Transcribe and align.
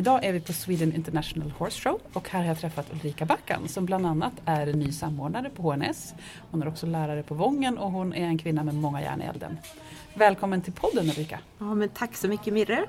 Idag 0.00 0.24
är 0.24 0.32
vi 0.32 0.40
på 0.40 0.52
Sweden 0.52 0.94
International 0.94 1.50
Horse 1.50 1.80
Show 1.80 2.00
och 2.12 2.28
här 2.28 2.40
har 2.40 2.46
jag 2.46 2.58
träffat 2.58 2.92
Ulrika 2.92 3.24
Backan 3.26 3.68
som 3.68 3.86
bland 3.86 4.06
annat 4.06 4.32
är 4.44 4.66
ny 4.66 4.92
samordnare 4.92 5.50
på 5.50 5.62
HNS. 5.62 6.14
Hon 6.50 6.62
är 6.62 6.68
också 6.68 6.86
lärare 6.86 7.22
på 7.22 7.34
Vången 7.34 7.78
och 7.78 7.90
hon 7.90 8.14
är 8.14 8.26
en 8.26 8.38
kvinna 8.38 8.64
med 8.64 8.74
många 8.74 9.02
järn 9.02 9.22
i 9.22 9.24
elden. 9.24 9.58
Välkommen 10.14 10.62
till 10.62 10.72
podden 10.72 11.04
Ulrika! 11.04 11.38
Ja, 11.58 11.74
men 11.74 11.88
tack 11.88 12.16
så 12.16 12.28
mycket 12.28 12.54
Mirre! 12.54 12.84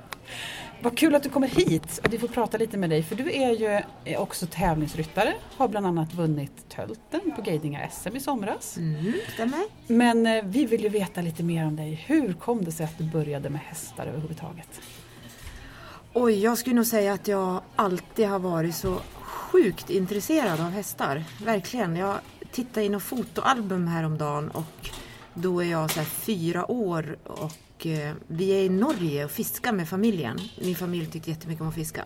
Vad 0.82 0.98
kul 0.98 1.14
att 1.14 1.22
du 1.22 1.28
kommer 1.28 1.48
hit 1.48 2.00
och 2.04 2.12
vi 2.12 2.18
får 2.18 2.28
prata 2.28 2.58
lite 2.58 2.76
med 2.76 2.90
dig 2.90 3.02
för 3.02 3.16
du 3.16 3.32
är 3.32 3.50
ju 3.50 3.80
också 4.16 4.46
tävlingsryttare, 4.46 5.34
har 5.56 5.68
bland 5.68 5.86
annat 5.86 6.14
vunnit 6.14 6.68
tölten 6.68 7.20
på 7.36 7.42
Geidinga 7.42 7.88
SM 7.90 8.16
i 8.16 8.20
somras. 8.20 8.76
Mm, 8.76 9.12
stämmer. 9.34 9.60
Men 9.86 10.26
eh, 10.26 10.44
vi 10.44 10.66
vill 10.66 10.82
ju 10.82 10.88
veta 10.88 11.20
lite 11.20 11.42
mer 11.42 11.66
om 11.66 11.76
dig. 11.76 12.04
Hur 12.06 12.32
kom 12.32 12.64
det 12.64 12.72
sig 12.72 12.84
att 12.84 12.98
du 12.98 13.04
började 13.04 13.50
med 13.50 13.60
hästar 13.60 14.06
överhuvudtaget? 14.06 14.80
Oj, 16.14 16.42
jag 16.42 16.58
skulle 16.58 16.76
nog 16.76 16.86
säga 16.86 17.12
att 17.12 17.28
jag 17.28 17.60
alltid 17.76 18.28
har 18.28 18.38
varit 18.38 18.74
så 18.74 19.00
sjukt 19.22 19.90
intresserad 19.90 20.60
av 20.60 20.70
hästar. 20.70 21.24
Verkligen. 21.44 21.96
Jag 21.96 22.18
tittade 22.50 22.86
i 22.86 22.88
något 22.88 23.02
fotoalbum 23.02 23.86
häromdagen 23.86 24.50
och 24.50 24.90
då 25.34 25.62
är 25.62 25.70
jag 25.70 25.90
så 25.90 25.98
här 25.98 26.06
fyra 26.06 26.70
år 26.70 27.16
och 27.24 27.86
eh, 27.86 28.14
vi 28.26 28.50
är 28.50 28.62
i 28.62 28.68
Norge 28.68 29.24
och 29.24 29.30
fiskar 29.30 29.72
med 29.72 29.88
familjen. 29.88 30.38
Min 30.60 30.76
familj 30.76 31.06
tyckte 31.06 31.30
jättemycket 31.30 31.62
om 31.62 31.68
att 31.68 31.74
fiska. 31.74 32.04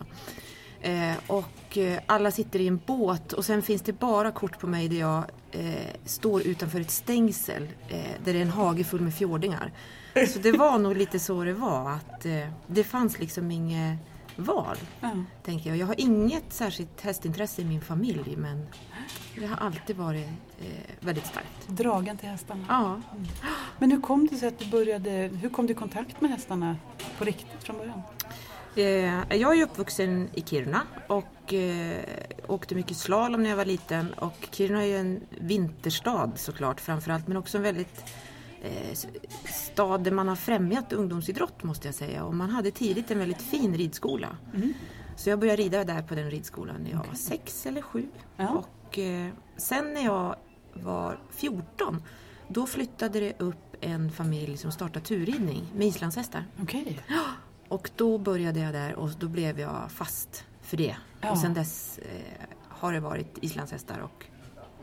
Eh, 0.81 1.15
och 1.27 1.79
eh, 1.79 2.01
alla 2.07 2.31
sitter 2.31 2.61
i 2.61 2.69
en 2.69 2.81
båt 2.87 3.33
och 3.33 3.45
sen 3.45 3.63
finns 3.63 3.83
det 3.83 3.93
bara 3.93 4.33
kort 4.33 4.59
på 4.59 4.67
mig 4.67 4.89
där 4.89 4.97
jag 4.97 5.25
eh, 5.53 5.95
står 6.05 6.43
utanför 6.47 6.81
ett 6.81 6.91
stängsel 6.91 7.69
där 8.25 8.33
det 8.33 8.39
är 8.39 8.43
en 8.43 8.51
hage 8.51 8.85
full 8.85 9.01
med 9.01 9.15
fjordingar. 9.15 9.73
Så 10.29 10.39
det 10.39 10.53
var 10.53 10.79
nog 10.79 10.97
lite 10.97 11.19
så 11.19 11.45
det 11.45 11.53
var 11.53 11.91
att 11.91 12.27
det 12.67 12.85
fanns 12.85 13.19
liksom 13.19 13.51
inget 13.51 13.99
val. 14.37 14.77
Ja. 15.01 15.11
Tänker 15.43 15.71
jag. 15.71 15.79
jag 15.79 15.87
har 15.87 16.01
inget 16.01 16.53
särskilt 16.53 17.01
hästintresse 17.01 17.63
i 17.63 17.65
min 17.65 17.81
familj 17.81 18.37
men 18.37 18.67
det 19.41 19.47
har 19.47 19.57
alltid 19.57 19.97
varit 19.97 20.29
eh, 20.61 20.67
väldigt 21.01 21.27
starkt. 21.27 21.69
Dragen 21.69 22.17
till 22.17 22.29
hästarna? 22.29 22.65
Ja. 22.69 23.01
Men 23.79 23.91
hur 23.91 24.01
kom 24.01 24.27
det 24.27 24.37
sig 24.37 24.49
att 24.49 24.59
du 24.59 24.67
började, 24.67 25.11
hur 25.11 25.49
kom 25.49 25.67
du 25.67 25.73
i 25.73 25.77
kontakt 25.77 26.21
med 26.21 26.31
hästarna 26.31 26.77
på 27.19 27.25
riktigt 27.25 27.65
från 27.65 27.79
början? 27.79 28.03
Eh, 28.77 29.37
jag 29.37 29.59
är 29.59 29.63
uppvuxen 29.63 30.29
i 30.35 30.43
Kiruna 30.43 30.83
och 31.07 31.55
eh, 31.55 32.05
åkte 32.47 32.75
mycket 32.75 32.97
slalom 32.97 33.43
när 33.43 33.51
jag 33.51 33.57
var 33.57 33.65
liten 33.65 34.13
och 34.13 34.49
Kiruna 34.51 34.83
är 34.83 34.87
ju 34.87 34.97
en 34.97 35.21
vinterstad 35.31 36.33
såklart 36.35 36.81
framförallt 36.81 37.29
men 37.29 37.37
också 37.37 37.57
en 37.57 37.63
väldigt 37.63 38.05
eh, 38.63 38.99
stad 39.45 40.05
där 40.05 40.11
man 40.11 40.29
har 40.29 40.37
främjat 40.37 40.93
ungdomsidrott 40.93 41.63
måste 41.63 41.89
jag 41.89 41.95
säga 41.95 42.25
och 42.25 42.35
man 42.35 42.51
hade 42.51 42.70
tidigt 42.70 43.11
en 43.11 43.19
väldigt 43.19 43.42
fin 43.42 43.75
ridskola. 43.75 44.36
Mm. 44.55 44.75
Så 45.17 45.31
jag 45.31 45.39
började 45.39 45.63
rida 45.63 45.85
där 45.85 46.03
på 46.03 46.15
den 46.15 46.31
ridskolan 46.31 46.77
när 46.83 46.91
jag 46.91 46.98
var 46.98 47.15
sex 47.15 47.67
eller 47.67 47.83
sju. 47.83 48.07
Ja. 48.36 48.48
Och 48.48 48.98
sen 49.57 49.95
när 49.95 50.05
jag 50.05 50.36
var 50.75 51.19
14 51.31 52.03
då 52.48 52.67
flyttade 52.67 53.20
det 53.20 53.41
upp 53.41 53.77
en 53.81 54.13
familj 54.13 54.57
som 54.57 54.73
startade 54.73 55.05
turridning 55.07 55.65
med 55.75 55.86
islandshästar. 55.86 56.45
Okej. 56.63 57.01
Och 57.69 57.91
då 57.97 58.19
började 58.19 58.61
jag 58.61 58.73
där 58.73 58.95
och 58.95 59.11
då 59.19 59.29
blev 59.29 59.61
jag 59.61 59.91
fast 59.91 60.45
för 60.63 60.77
det. 60.77 60.97
Ja. 61.21 61.31
Och 61.31 61.39
sen 61.39 61.55
dess 61.55 61.99
eh, 61.99 62.47
har 62.69 62.93
det 62.93 63.01
varit 63.01 63.39
islandshästar 63.41 63.99
och 63.99 64.27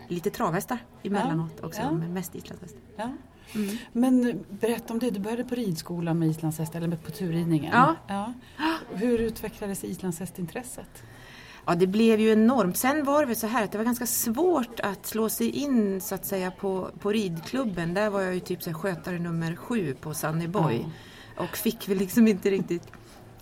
lite 0.08 0.30
travhästar 0.30 0.78
emellanåt 1.04 1.64
också, 1.64 1.82
Ja. 1.82 1.92
men 1.92 2.14
mest 2.14 2.36
islandshästar. 2.36 2.82
Ja. 2.96 3.12
Mm. 3.56 3.78
Men 3.92 4.44
berätta 4.50 4.94
om 4.94 5.00
det, 5.00 5.10
du 5.12 5.20
började 5.20 5.44
på 5.44 5.56
ridskolan 5.56 6.20
med 6.20 6.30
islandshästar, 6.30 6.82
eller 6.82 6.98
på 6.98 7.12
turridningen. 7.12 7.72
Ja. 7.74 7.96
ja. 8.08 8.34
Hur 8.94 9.20
utvecklades 9.20 9.84
islandshästintresset? 9.84 11.04
Ja, 11.66 11.76
det 11.76 11.88
blev 11.88 12.20
ju 12.20 12.32
enormt. 12.32 12.78
Sen 12.78 13.06
var 13.06 13.20
det 13.20 13.26
väl 13.26 13.36
så 13.36 13.48
här 13.48 13.64
att 13.64 13.72
det 13.72 13.78
var 13.78 13.86
ganska 13.86 14.06
svårt 14.06 14.80
att 14.80 15.06
slå 15.06 15.30
sig 15.30 15.50
in 15.50 16.02
så 16.02 16.16
att 16.16 16.26
säga 16.26 16.52
på, 16.52 16.90
på 17.00 17.12
ridklubben. 17.12 17.94
Där 17.94 18.10
var 18.10 18.22
jag 18.22 18.34
ju 18.34 18.40
typ 18.40 18.64
så 18.64 18.70
här, 18.70 18.78
skötare 18.78 19.20
nummer 19.20 19.56
sju 19.56 19.96
på 20.02 20.14
Sunny 20.14 20.48
Boy. 20.48 20.86
Och 21.38 21.58
fick 21.58 21.90
väl 21.90 21.98
liksom 21.98 22.28
inte 22.28 22.50
riktigt 22.50 22.88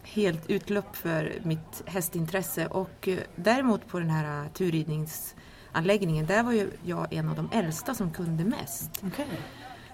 helt 0.03 0.50
utlopp 0.50 0.96
för 0.96 1.34
mitt 1.44 1.84
hästintresse. 1.85 2.68
Och 2.68 3.07
eh, 3.07 3.18
däremot 3.35 3.88
på 3.88 4.00
den 4.00 4.09
här 4.09 4.44
eh, 4.44 4.52
turridningsanläggningen, 4.52 6.25
där 6.25 6.44
var 6.44 6.52
ju 6.52 6.72
jag 6.84 7.13
en 7.13 7.29
av 7.29 7.35
de 7.35 7.50
äldsta 7.53 7.96
som 7.96 8.12
kunde 8.12 8.44
mest. 8.44 9.03
Okej. 9.07 9.28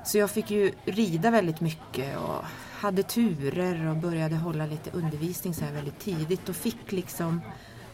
Så 0.05 0.17
jag 0.17 0.31
fick 0.31 0.51
ju 0.51 0.71
rida 0.85 1.31
väldigt 1.31 1.61
mycket 1.61 2.17
och 2.17 2.45
hade 2.79 3.03
turer 3.03 3.87
och 3.87 3.95
började 3.95 4.35
hålla 4.35 4.65
lite 4.65 4.91
undervisning 4.91 5.53
så 5.53 5.65
här 5.65 5.73
väldigt 5.73 5.99
tidigt 5.99 6.49
och 6.49 6.55
fick 6.55 6.91
liksom 6.91 7.41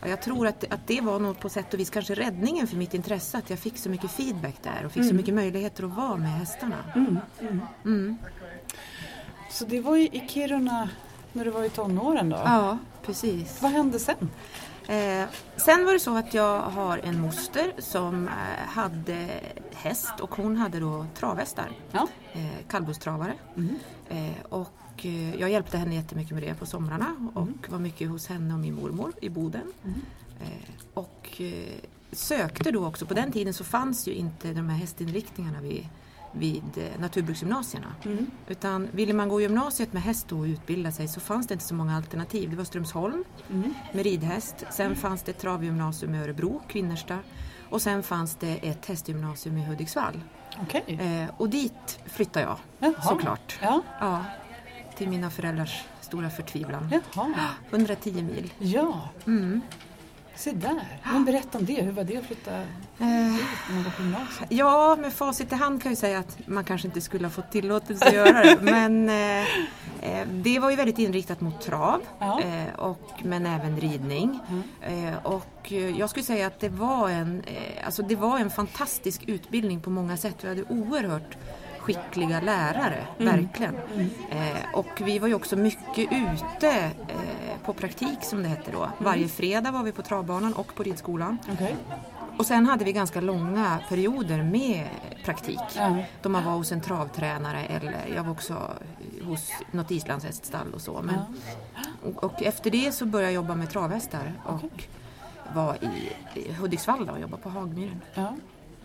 ja, 0.02 0.08
jag 0.08 0.22
tror 0.22 0.48
att, 0.48 0.74
att 0.74 0.88
det 0.88 1.02
var 1.02 1.20
nog 1.20 1.40
på 1.40 1.50
sätt 1.50 1.74
och 1.74 1.80
vis 1.80 1.90
kanske 1.90 2.14
räddningen 2.16 2.68
för 2.68 2.78
mitt 2.78 2.94
intresse 2.94 3.38
att 3.38 3.50
jag 3.50 3.60
fick 3.60 3.78
så 3.78 3.90
mycket 3.90 4.12
feedback 4.12 4.56
där 4.64 4.86
och 4.86 4.92
fick 4.92 5.06
så 5.06 5.16
mycket 5.16 5.34
möjligheter 5.34 5.84
att 5.84 5.96
vara 5.96 6.18
med 6.18 6.32
hästarna. 6.32 6.78
Mm. 6.96 7.18
Mm. 7.84 8.18
Så 9.54 9.66
det 9.66 9.80
var 9.80 9.96
ju 9.96 10.04
i 10.06 10.24
Kiruna 10.28 10.90
när 11.34 11.46
du 11.46 11.52
var 11.52 11.64
i 11.64 11.70
tonåren 11.70 12.30
då? 12.30 12.36
Ja, 12.46 12.78
precis. 13.06 13.62
Vad 13.62 13.72
hände 13.72 14.00
sen? 14.00 14.30
Eh, 14.88 15.26
sen 15.58 15.86
var 15.86 15.94
det 15.94 16.00
så 16.00 16.18
att 16.18 16.34
jag 16.34 16.60
har 16.62 16.98
en 16.98 17.20
moster 17.22 17.74
som 17.78 18.28
eh, 18.28 18.34
hade 18.68 19.30
häst 19.74 20.20
och 20.22 20.36
hon 20.36 20.58
hade 20.58 20.80
då 20.80 21.06
travhästar. 21.20 21.72
Ja. 21.92 22.08
Eh, 22.34 22.68
kallblodstravare. 22.70 23.34
Mm. 23.56 23.76
Eh, 24.10 24.44
och 24.50 25.06
eh, 25.06 25.36
jag 25.36 25.50
hjälpte 25.50 25.78
henne 25.78 25.96
jättemycket 25.96 26.34
med 26.34 26.44
det 26.44 26.54
på 26.54 26.66
somrarna 26.66 27.16
och 27.34 27.42
Mm. 27.42 27.58
var 27.70 27.80
mycket 27.80 28.10
hos 28.10 28.28
henne 28.28 28.54
och 28.54 28.60
min 28.60 28.76
mormor 28.76 29.14
i 29.22 29.30
Boden. 29.30 29.74
Mm. 29.84 30.02
Eh, 30.42 30.70
och 30.94 31.42
sökte 32.12 32.72
då 32.72 32.86
också, 32.86 33.06
på 33.06 33.14
den 33.14 33.32
tiden 33.32 33.54
så 33.54 33.64
fanns 33.64 34.08
ju 34.08 34.14
inte 34.14 34.54
de 34.54 34.70
här 34.70 34.78
hästinriktningarna 34.78 35.62
vid, 35.62 35.88
vid 36.34 36.64
eh, 36.78 37.00
naturbruksgymnasierna. 37.00 37.88
Mm. 38.06 38.32
Utan 38.48 38.88
ville 38.92 39.14
man 39.14 39.30
gå 39.30 39.42
gymnasiet 39.42 39.94
med 39.94 40.02
häst 40.04 40.32
och 40.32 40.44
utbilda 40.44 40.92
sig 40.92 41.08
så 41.08 41.20
fanns 41.20 41.48
det 41.48 41.54
inte 41.54 41.66
så 41.66 41.74
många 41.76 41.96
alternativ. 41.96 42.50
Det 42.50 42.56
var 42.56 42.64
Strömsholm 42.64 43.24
Mm. 43.52 43.74
med 43.94 44.04
ridhäst. 44.04 44.56
Sen 44.72 44.96
fanns 44.96 45.24
det 45.24 45.32
ett 45.32 45.40
travgymnasium 45.40 46.16
i 46.16 46.20
Örebro, 46.24 46.62
Kvinnersta. 46.68 47.20
Och 47.70 47.82
sen 47.82 48.04
fanns 48.04 48.36
det 48.36 48.52
ett 48.68 48.86
hästgymnasium 48.86 49.58
i 49.58 49.66
Hudiksvall. 49.66 50.20
Okej. 50.62 50.84
Eh, 51.02 51.36
och 51.38 51.50
dit 51.50 52.00
flyttade 52.06 52.46
jag 52.46 52.58
Jaha. 52.80 53.02
såklart. 53.02 53.60
Ja. 53.62 53.82
Ja, 54.00 54.26
till 54.98 55.10
mina 55.10 55.30
föräldrars 55.30 55.84
stora 56.02 56.30
förtvivlan. 56.30 56.90
Jaha. 57.16 57.34
110 57.70 58.22
mil. 58.24 58.54
Ja, 58.60 59.10
Mm. 59.26 59.62
Se 60.36 60.52
där. 60.52 61.00
Men 61.04 61.26
berätta 61.26 61.58
om 61.58 61.66
det. 61.66 61.82
Hur 61.82 61.92
var 61.92 62.04
det 62.04 62.18
att 62.18 62.26
flytta 62.26 62.52
Eh, 63.00 63.08
dit 63.08 63.46
när 63.70 63.76
man 63.76 63.84
går 63.84 63.92
på 63.92 64.02
gymnasiet? 64.02 64.48
ja, 64.52 64.96
med 64.96 65.14
facit 65.14 65.52
i 65.52 65.56
hand 65.56 65.84
kan 65.84 65.92
jag 65.92 65.98
säga 66.00 66.20
att 66.20 66.38
man 66.48 66.64
kanske 66.64 66.88
inte 66.88 67.02
skulle 67.02 67.26
ha 67.26 67.32
fått 67.32 67.52
tillåtelse 67.52 68.08
att 68.08 68.14
göra 68.14 68.44
det. 68.44 68.58
Men 68.62 69.10
eh, 69.10 69.42
eh, 70.02 70.28
det 70.28 70.60
var 70.60 70.70
ju 70.70 70.76
väldigt 70.76 71.00
inriktat 71.00 71.42
mot 71.42 71.62
trav, 71.62 72.02
Ja. 72.20 72.42
eh, 72.42 72.80
och, 72.80 73.12
men 73.24 73.46
även 73.46 73.80
ridning. 73.80 74.40
Mm. 74.82 75.08
Eh, 75.08 75.16
och 75.26 75.72
eh, 75.72 76.00
jag 76.00 76.10
skulle 76.10 76.24
säga 76.26 76.48
att 76.48 76.60
det 76.60 76.70
var, 76.70 77.10
en, 77.10 77.42
eh, 77.48 77.86
alltså 77.86 78.02
det 78.04 78.16
var 78.16 78.40
en 78.40 78.50
fantastisk 78.50 79.24
utbildning 79.28 79.82
på 79.82 79.90
många 79.90 80.18
sätt. 80.18 80.36
Vi 80.42 80.48
hade 80.48 80.64
oerhört 80.64 81.38
skickliga 81.80 82.42
lärare, 82.42 83.08
Mm. 83.20 83.36
verkligen. 83.36 83.76
Eh, 84.32 84.58
och 84.74 85.02
vi 85.06 85.20
var 85.20 85.28
ju 85.28 85.34
också 85.34 85.56
mycket 85.56 85.98
ute 86.12 86.70
eh, 87.08 87.53
på 87.66 87.74
praktik 87.74 88.24
som 88.24 88.44
det 88.44 88.50
hette 88.50 88.72
då. 88.72 88.90
Varje 89.00 89.28
fredag 89.28 89.72
var 89.72 89.84
vi 89.84 89.92
på 89.92 90.02
travbanan 90.02 90.54
och 90.54 90.76
på 90.76 90.84
ridskolan. 90.84 91.38
Okej. 91.54 91.76
Och 92.38 92.46
sen 92.46 92.66
hade 92.66 92.86
vi 92.86 92.94
ganska 92.94 93.22
långa 93.22 93.80
perioder 93.90 94.44
med 94.44 94.88
praktik. 95.24 95.60
Ja. 95.76 95.98
Då 96.22 96.30
man 96.30 96.44
var 96.44 96.52
hos 96.52 96.72
en 96.72 96.82
travtränare 96.82 97.66
eller 97.66 97.96
jag 98.16 98.24
var 98.24 98.32
också 98.32 98.72
hos 99.24 99.52
något 99.72 99.92
islandshäststall 99.92 100.74
och 100.74 100.82
så. 100.82 101.02
Men, 101.02 101.20
och, 102.04 102.24
och 102.24 102.44
efter 102.44 102.72
det 102.72 102.92
så 102.92 103.06
började 103.06 103.34
jag 103.34 103.44
jobba 103.44 103.56
med 103.56 103.70
travhästar 103.70 104.34
och 104.46 104.84
var 105.56 105.78
i, 106.36 106.52
Hudiksvall 106.54 107.06
då 107.06 107.14
och 107.14 107.20
jobbade 107.20 107.44
på 107.44 107.50
Hagmyren. 107.50 108.02
Ja. 108.14 108.36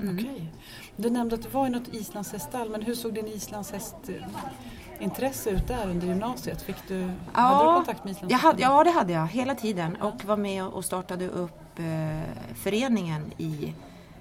Mm. 0.01 0.15
Okej. 0.15 0.53
Du 0.97 1.11
nämnde 1.11 1.35
att 1.35 1.43
du 1.43 1.49
var 1.49 1.67
i 1.67 1.71
något 1.71 1.89
islandshäststall, 1.95 2.71
men 2.71 2.83
hur 2.83 2.95
såg 2.95 3.15
din 3.15 3.27
islandshästintresse 5.01 5.51
ut 5.51 5.69
där 5.69 5.91
under 5.91 6.07
gymnasiet? 6.07 6.63
Fick 6.63 6.89
du, 6.89 7.11
hade 7.33 7.65
du 7.71 7.75
kontakt 7.77 8.05
med 8.05 8.11
jag 8.11 8.17
islandshästar? 8.17 8.49
hade, 8.49 8.63
ja, 8.63 8.85
det 8.85 8.91
hade 8.91 9.13
jag 9.13 9.27
hela 9.27 9.55
tiden 9.55 9.97
och 9.97 10.25
var 10.25 10.37
med 10.37 10.65
och 10.65 10.85
startade 10.85 11.29
upp 11.29 11.51
hoppföreningen 12.49 13.33
i 13.39 13.75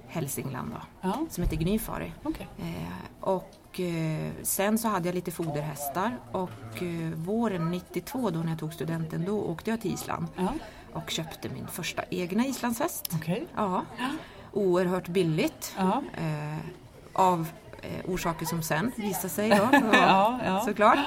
Hälsingland 0.07 0.71
då, 0.71 0.81
Ja, 1.09 1.25
som 1.29 1.43
heter 1.43 1.57
Gnyfari. 1.57 2.11
okej. 2.23 2.47
Eh, 2.59 3.27
och 3.29 3.79
eh, 3.79 4.31
sen 4.43 4.77
så 4.77 4.87
hade 4.87 5.07
jag 5.07 5.15
lite 5.15 5.31
foderhästar 5.31 6.17
och 6.31 6.83
eh, 6.83 7.13
våren 7.15 7.71
92 7.71 8.29
då 8.29 8.39
när 8.39 8.49
jag 8.49 8.59
tog 8.59 8.73
studenten 8.73 9.25
då 9.25 9.39
åkte 9.41 9.69
jag 9.69 9.81
till 9.81 9.93
Island 9.93 10.27
Ja, 10.35 10.53
och 10.93 11.09
köpte 11.09 11.49
min 11.49 11.67
första 11.67 12.03
egna 12.09 12.45
islandshäst. 12.45 13.09
okej. 13.15 13.47
Ja, 13.55 13.81
oerhört 14.53 15.07
billigt 15.07 15.73
Ja. 15.77 16.01
eh, 16.17 16.57
av 17.13 17.39
eh, 17.39 17.66
orsaker 18.05 18.45
som 18.45 18.61
sen 18.63 18.91
visade 18.95 19.29
sig 19.29 19.49
då, 19.49 19.69
Ja, 19.93 20.39
ja. 20.45 20.61
såklart. 20.65 20.99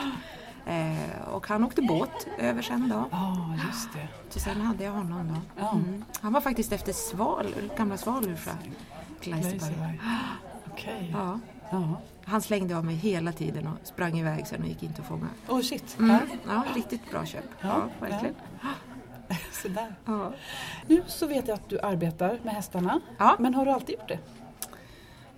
Eh, 0.67 1.29
och 1.33 1.47
han 1.47 1.65
åkte 1.65 1.83
båt 1.83 2.27
över 2.39 2.63
sen 2.63 2.89
då. 2.89 3.09
Ja, 3.11 3.55
just 3.67 3.93
det. 3.93 4.09
Så 4.31 4.41
sen 4.41 4.61
hade 4.61 4.85
jag 4.85 4.93
honom 4.93 5.29
då. 5.29 5.63
Ja. 5.63 5.71
Mm. 5.71 6.05
Han 6.21 6.33
var 6.33 6.41
faktiskt 6.41 6.73
efter 6.73 6.93
Sval, 6.93 7.47
gamla 7.77 7.97
Svalur 7.97 8.37
från 8.37 8.55
Kleisterberg. 9.21 10.01
Okej. 10.73 11.11
Ja. 11.13 11.39
Ja. 11.71 12.01
Han 12.25 12.43
slängde 12.43 12.77
av 12.77 12.85
mig 12.85 12.95
hela 12.95 13.33
tiden 13.33 13.67
och 13.67 13.87
sprang 13.87 14.19
iväg 14.19 14.47
sen 14.47 14.63
och 14.63 14.69
gick 14.69 14.83
inte 14.83 15.01
att 15.03 15.09
fånga. 15.09 15.27
Åh 15.49 15.61
shit. 15.61 15.97
Mm. 15.99 16.11
Ja. 16.11 16.19
Ja, 16.49 16.65
riktigt 16.75 17.11
bra 17.11 17.27
köp. 17.27 17.45
Ja, 17.61 17.69
Ja, 17.69 18.07
verkligen. 18.09 18.35
Så 19.53 19.69
där. 19.69 19.95
Ja. 20.05 20.33
Nu 20.87 21.03
så 21.07 21.27
vet 21.27 21.49
jag 21.49 21.55
att 21.55 21.69
du 21.69 21.81
arbetar 21.81 22.39
med 22.43 22.55
hästarna. 22.55 23.01
Ja. 23.19 23.37
Men 23.39 23.55
har 23.55 23.65
du 23.65 23.71
alltid 23.71 23.95
gjort 23.95 24.09
det? 24.09 24.19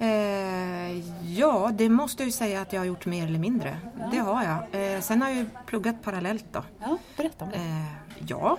Eh, 0.03 0.99
ja, 1.39 1.71
det 1.75 1.89
måste 1.89 2.23
jag 2.23 2.27
ju 2.27 2.33
säga 2.33 2.61
att 2.61 2.73
jag 2.73 2.81
har 2.81 2.87
gjort 2.87 3.07
mer 3.07 3.27
eller 3.27 3.39
mindre. 3.39 3.77
Det 4.13 4.19
har 4.19 4.43
jag. 4.45 4.95
Eh, 4.95 5.01
sen 5.01 5.23
har 5.23 5.29
jag 5.29 5.39
ju 5.39 5.47
pluggat 5.67 6.03
parallellt 6.03 6.45
då. 6.53 6.63
Ja, 6.81 6.99
berätta 7.17 7.45
om 7.45 7.51
det. 7.51 7.57
Eh, 7.57 7.85
ja, 8.27 8.59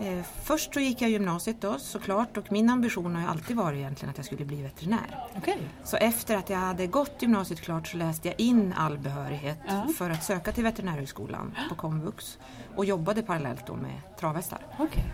eh, 0.00 0.22
först 0.42 0.74
så 0.74 0.80
gick 0.80 1.02
jag 1.02 1.10
gymnasiet 1.10 1.60
då 1.60 1.78
såklart 1.78 2.36
och 2.36 2.52
min 2.52 2.70
ambition 2.70 3.14
har 3.14 3.22
ju 3.22 3.28
alltid 3.28 3.56
varit 3.56 3.76
egentligen 3.78 4.10
att 4.10 4.16
jag 4.16 4.26
skulle 4.26 4.44
bli 4.44 4.62
veterinär. 4.62 5.24
Okej. 5.36 5.58
Så 5.84 5.96
efter 5.96 6.36
att 6.36 6.50
jag 6.50 6.58
hade 6.58 6.86
gått 6.86 7.16
gymnasiet 7.22 7.60
klart 7.60 7.86
så 7.88 7.96
läste 7.96 8.28
jag 8.28 8.40
in 8.40 8.74
all 8.76 8.98
behörighet 8.98 9.58
Ja. 9.68 9.86
för 9.98 10.10
att 10.10 10.24
söka 10.24 10.52
till 10.52 10.64
veterinärhögskolan 10.64 11.54
på 11.68 11.74
komvux 11.74 12.38
och 12.76 12.84
jobbade 12.84 13.22
parallellt 13.22 13.66
då 13.66 13.74
med 13.74 14.16
travhästar. 14.20 14.58
Okej. 14.78 15.04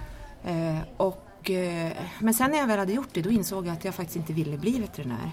Eh, 0.44 0.78
och, 1.48 1.54
eh, 1.54 1.92
men 2.18 2.34
sen 2.34 2.50
när 2.50 2.58
jag 2.58 2.66
väl 2.66 2.78
hade 2.78 2.92
gjort 2.92 3.08
det 3.12 3.22
då 3.22 3.30
insåg 3.30 3.66
jag 3.66 3.72
att 3.72 3.84
jag 3.84 3.94
faktiskt 3.94 4.16
inte 4.16 4.32
ville 4.32 4.58
bli 4.58 4.80
veterinär. 4.80 5.30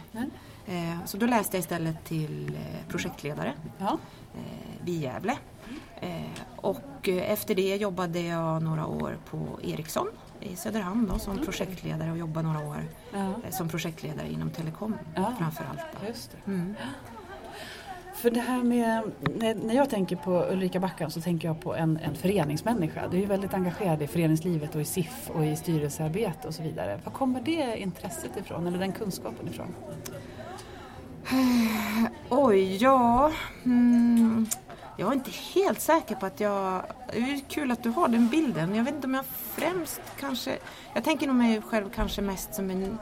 Eh, 0.67 1.05
så 1.05 1.17
då 1.17 1.25
läste 1.25 1.57
jag 1.57 1.59
istället 1.59 2.05
till 2.05 2.55
eh, 2.55 2.87
projektledare 2.91 3.53
Ja. 3.77 3.97
vid 4.83 5.01
Gävle. 5.01 5.37
Och 6.55 7.07
efter 7.09 7.55
det 7.55 7.75
jobbade 7.75 8.19
jag 8.19 8.63
några 8.63 8.85
år 8.85 9.17
på 9.29 9.59
Ericsson 9.63 10.07
i 10.39 10.55
Söderhamn 10.55 11.07
då, 11.13 11.19
som 11.19 11.37
projektledare 11.37 12.11
och 12.11 12.17
jobbade 12.17 12.47
några 12.47 12.67
år 12.67 12.83
ja, 13.13 13.33
som 13.51 13.69
projektledare 13.69 14.31
inom 14.31 14.49
telekom 14.49 14.93
Ja. 15.15 15.33
framför 15.39 15.63
allt. 15.63 15.79
Då. 16.01 16.07
just 16.07 16.31
det. 16.31 16.51
Mm. 16.51 16.75
För 18.25 18.31
det 18.31 18.39
här 18.39 18.63
med, 18.63 19.11
när 19.63 19.73
jag 19.75 19.89
tänker 19.89 20.15
på 20.15 20.45
Ulrika 20.51 20.79
Backan 20.79 21.11
så 21.11 21.21
tänker 21.21 21.47
jag 21.47 21.61
på 21.61 21.75
en, 21.75 21.99
en 22.03 22.15
föreningsmänniska. 22.15 23.07
Du 23.07 23.17
är 23.17 23.21
ju 23.21 23.27
väldigt 23.27 23.53
engagerad 23.53 24.01
i 24.01 24.07
föreningslivet 24.07 24.75
och 24.75 24.81
i 24.81 24.85
SIF 24.85 25.29
och 25.29 25.45
i 25.45 25.55
styrelsearbete 25.55 26.47
och 26.47 26.53
så 26.53 26.63
vidare. 26.63 26.99
Var 27.03 27.11
kommer 27.11 27.41
det 27.41 27.77
intresset 27.77 28.37
ifrån 28.37 28.67
eller 28.67 28.79
den 28.79 28.91
kunskapen 28.91 29.47
ifrån? 29.47 29.75
Oj, 32.29 32.77
ja. 32.83 33.31
Mm, 33.65 34.47
jag 34.97 35.09
är 35.09 35.13
inte 35.13 35.31
helt 35.55 35.79
säker 35.79 36.15
på 36.15 36.25
att 36.25 36.39
jag... 36.39 36.81
Det 37.13 37.17
är 37.17 37.49
kul 37.49 37.71
att 37.71 37.83
du 37.83 37.89
har 37.89 38.07
den 38.07 38.27
bilden. 38.27 38.75
Jag 38.75 38.83
vet 38.83 38.95
inte 38.95 39.07
om 39.07 39.13
jag 39.13 39.25
främst 39.25 40.01
kanske... 40.19 40.57
Jag 40.93 41.03
tänker 41.03 41.27
nog 41.27 41.35
mig 41.35 41.61
själv 41.61 41.89
kanske 41.95 42.21
mest 42.21 42.55
som 42.55 42.69
en 42.69 42.97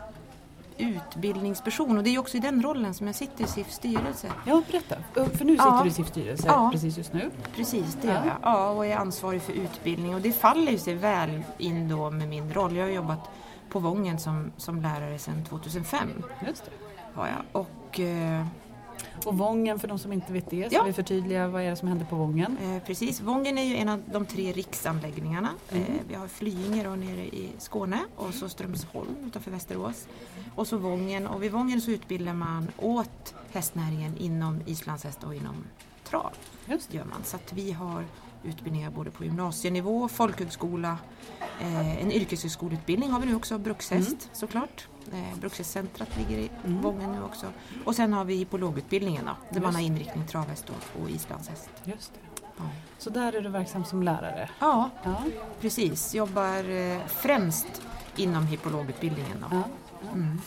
utbildningsperson 0.77 1.97
och 1.97 2.03
det 2.03 2.09
är 2.09 2.19
också 2.19 2.37
i 2.37 2.39
den 2.39 2.61
rollen 2.63 2.93
som 2.93 3.07
jag 3.07 3.15
sitter 3.15 3.43
i 3.43 3.47
SIFs 3.47 3.75
styrelse. 3.75 4.27
Ja, 4.45 4.61
berätta. 4.71 4.95
För 5.13 5.45
nu 5.45 5.51
sitter 5.53 5.65
Ja. 5.65 5.79
du 5.83 5.89
i 5.89 5.93
SIFs 5.93 6.09
styrelse 6.09 6.47
Ja. 6.47 6.69
precis 6.73 6.97
just 6.97 7.13
nu. 7.13 7.29
Precis, 7.55 7.97
det 8.01 8.07
Ja. 8.07 8.13
gör 8.13 8.25
jag. 8.25 8.35
Ja, 8.41 8.69
och 8.69 8.85
är 8.85 8.95
ansvarig 8.97 9.41
för 9.41 9.53
utbildning 9.53 10.15
och 10.15 10.21
det 10.21 10.31
faller 10.31 10.71
ju 10.71 10.77
sig 10.77 10.95
väl 10.95 11.43
in 11.57 11.89
då 11.89 12.11
med 12.11 12.27
min 12.27 12.53
roll. 12.53 12.75
Jag 12.75 12.85
har 12.85 12.91
jobbat 12.91 13.29
på 13.69 13.79
Vången 13.79 14.19
som, 14.19 14.51
som 14.57 14.81
lärare 14.81 15.19
sedan 15.19 15.43
2005. 15.49 16.09
Just 16.47 16.65
det. 16.65 16.71
Har 17.13 17.27
jag. 17.27 17.61
Och, 17.61 17.99
eh, 17.99 18.45
Och 19.25 19.37
Vången, 19.37 19.79
för 19.79 19.87
de 19.87 19.99
som 19.99 20.13
inte 20.13 20.33
vet 20.33 20.49
det, 20.49 20.69
så 20.69 20.75
Ja. 20.75 20.83
vi 20.83 20.93
förtydliga 20.93 21.47
vad 21.47 21.61
är 21.61 21.69
det 21.69 21.75
som 21.75 21.87
händer 21.87 22.05
på 22.05 22.15
Vången? 22.15 22.57
eh, 22.61 22.83
precis, 22.83 23.21
Vången 23.21 23.57
är 23.57 23.63
ju 23.63 23.75
en 23.75 23.89
av 23.89 24.01
de 24.11 24.25
tre 24.25 24.51
riksanläggningarna. 24.51 25.49
Mm. 25.71 25.83
Eh, 25.83 25.89
vi 26.07 26.15
har 26.15 26.27
Flyinge 26.27 26.83
då 26.83 26.89
nere 26.89 27.25
i 27.25 27.49
Skåne 27.57 27.99
och 28.15 28.33
så 28.33 28.49
Strömsholm 28.49 29.15
utanför 29.27 29.51
Västerås. 29.51 30.07
Och 30.55 30.67
så 30.67 30.77
Vången 30.77 31.27
och 31.27 31.43
vid 31.43 31.51
Vången 31.51 31.81
så 31.81 31.91
utbildar 31.91 32.33
man 32.33 32.67
åt 32.77 33.33
hästnäringen 33.51 34.17
inom 34.17 34.59
islandshäst 34.65 35.23
och 35.23 35.35
inom 35.35 35.55
trav. 36.03 36.31
Just 36.65 36.93
gör 36.93 37.05
man. 37.05 37.23
Så 37.23 37.35
att 37.35 37.53
vi 37.53 37.71
har 37.71 38.03
utbildningar 38.43 38.91
både 38.91 39.11
på 39.11 39.23
gymnasienivå, 39.23 40.07
folkhögskola, 40.07 40.97
eh, 41.61 42.01
en 42.03 42.11
yrkeshögskoleutbildning 42.11 43.11
har 43.11 43.19
vi 43.19 43.25
nu 43.25 43.35
också, 43.35 43.57
brukshäst 43.57 44.07
Mm. 44.07 44.19
såklart. 44.33 44.87
Eh, 45.13 45.39
Brukshästcentrat 45.39 46.09
ligger 46.17 46.37
i 46.43 46.49
Mm. 46.65 46.81
Vången 46.81 47.11
nu 47.11 47.23
också. 47.23 47.45
Och 47.85 47.95
sen 47.95 48.13
har 48.13 48.25
vi 48.25 48.35
hippologutbildningen 48.35 49.25
då, 49.25 49.31
där 49.49 49.61
man 49.61 49.63
Just 49.63 49.75
har 49.75 49.81
det. 49.81 49.85
inriktning 49.87 50.27
travhäst 50.27 50.65
och, 50.69 51.01
och 51.03 51.09
islandshäst. 51.09 51.69
Just 51.83 52.13
det. 52.13 52.19
Ja. 52.57 52.63
Så 52.97 53.09
där 53.09 53.33
är 53.33 53.41
du 53.41 53.49
verksam 53.49 53.85
som 53.85 54.03
lärare? 54.03 54.49
ja, 54.59 54.89
Ja. 55.03 55.15
precis. 55.61 56.15
Jobbar 56.15 56.69
eh, 56.69 56.99
främst 57.07 57.81
inom 58.15 58.47
hippologutbildningen 58.47 59.37
då. 59.41 59.47
ja. 59.55 59.63
Mm. 60.13 60.41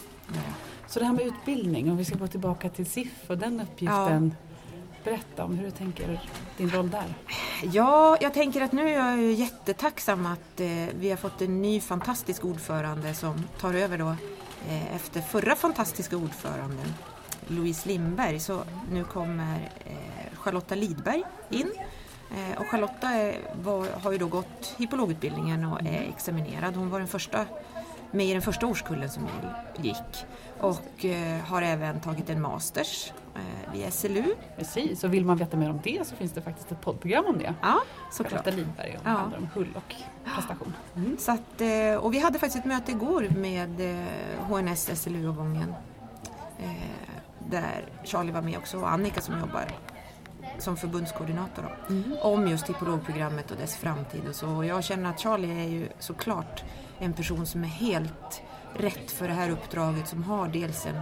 Så 0.88 0.98
det 0.98 1.04
här 1.06 1.12
med 1.12 1.26
utbildning, 1.26 1.90
om 1.90 1.96
vi 1.96 2.04
ska 2.04 2.16
gå 2.18 2.26
tillbaka 2.26 2.68
till 2.70 2.86
SIF 2.86 3.30
och 3.30 3.38
den 3.38 3.60
uppgiften. 3.60 4.34
Berätta 5.06 5.44
om 5.44 5.54
hur 5.54 5.64
du 5.64 5.70
tänker 5.70 6.20
din 6.56 6.70
roll 6.70 6.90
där. 6.90 7.14
Ja, 7.72 8.16
jag 8.20 8.34
tänker 8.34 8.60
att 8.60 8.72
nu 8.72 8.88
är 8.88 8.92
jag 8.92 9.32
jättetacksam 9.32 10.26
att 10.26 10.60
eh, 10.60 10.68
vi 10.94 11.10
har 11.10 11.16
fått 11.16 11.42
en 11.42 11.62
ny 11.62 11.80
fantastisk 11.80 12.44
ordförande 12.44 13.14
som 13.14 13.44
tar 13.60 13.74
över 13.74 13.98
då 13.98 14.08
eh, 14.68 14.96
efter 14.96 15.20
förra 15.20 15.56
fantastiska 15.56 16.16
ordföranden 16.16 16.94
Louise 17.46 17.88
Lindberg. 17.88 18.40
Så 18.40 18.62
nu 18.92 19.04
kommer 19.04 19.70
eh, 19.84 20.38
Charlotta 20.38 20.74
Lidberg 20.74 21.22
in. 21.50 21.72
Eh, 22.30 22.60
och 22.60 22.66
Charlotta 22.66 23.08
är, 23.08 23.36
var, 23.62 23.86
har 24.02 24.12
ju 24.12 24.18
då 24.18 24.26
gått 24.26 24.74
hippologutbildningen 24.76 25.64
och 25.64 25.80
är 25.80 26.08
examinerad. 26.08 26.76
Hon 26.76 26.90
var 26.90 26.98
den 26.98 27.08
första 27.08 27.46
med 28.10 28.26
i 28.26 28.32
den 28.32 28.42
första 28.42 28.66
årskullen 28.66 29.08
som 29.10 29.28
gick 29.76 30.26
och 30.60 31.04
eh, 31.04 31.40
har 31.40 31.62
även 31.62 32.00
tagit 32.00 32.30
en 32.30 32.40
masters 32.42 33.12
eh, 33.34 33.72
vid 33.72 33.92
SLU. 33.92 34.24
Precis, 34.56 35.04
och 35.04 35.14
vill 35.14 35.24
man 35.24 35.36
veta 35.36 35.56
mer 35.56 35.70
om 35.70 35.80
det 35.84 36.06
så 36.06 36.16
finns 36.16 36.32
det 36.32 36.40
faktiskt 36.42 36.72
ett 36.72 36.80
poddprogram 36.80 37.24
om 37.26 37.38
det. 37.38 37.54
Ja, 37.62 37.80
såklart. 38.12 38.30
Charlotta 38.32 38.50
Lidberg 38.56 38.96
och 38.96 39.06
Ja. 39.06 39.10
handlar 39.10 39.38
om 39.38 39.48
hull 39.54 39.68
och 39.76 39.94
prestation. 40.34 40.72
Mm. 40.96 41.16
Så 41.18 41.32
att, 41.32 41.60
eh, 41.60 41.94
och 41.94 42.14
vi 42.14 42.18
hade 42.20 42.38
faktiskt 42.38 42.58
ett 42.58 42.64
möte 42.70 42.92
igår 42.92 43.28
med 43.36 43.80
HNS, 44.48 44.90
SLU 45.02 45.28
och 45.28 45.36
Vången. 45.36 45.74
Eh, 46.58 46.70
Där 47.50 47.84
Charlie 48.04 48.32
var 48.32 48.42
med 48.42 48.58
också 48.58 48.78
och 48.78 48.90
Annika 48.90 49.20
som 49.20 49.40
jobbar 49.40 49.64
som 50.58 50.76
förbundskoordinator 50.76 51.62
då, 51.62 51.94
Mm. 51.94 52.16
om 52.22 52.48
just 52.48 52.68
hippologprogrammet 52.68 53.50
och 53.50 53.56
dess 53.56 53.76
framtid 53.76 54.28
och 54.28 54.34
så. 54.34 54.48
Och 54.48 54.66
jag 54.66 54.84
känner 54.84 55.10
att 55.10 55.20
Charlie 55.20 55.60
är 55.64 55.68
ju 55.68 55.88
såklart 55.98 56.64
en 56.98 57.12
person 57.12 57.46
som 57.46 57.64
är 57.64 57.68
helt 57.68 58.42
rätt 58.74 59.10
för 59.10 59.28
det 59.28 59.34
här 59.34 59.50
uppdraget 59.50 60.08
som 60.08 60.22
har 60.24 60.48
dels 60.48 60.86
en, 60.86 61.00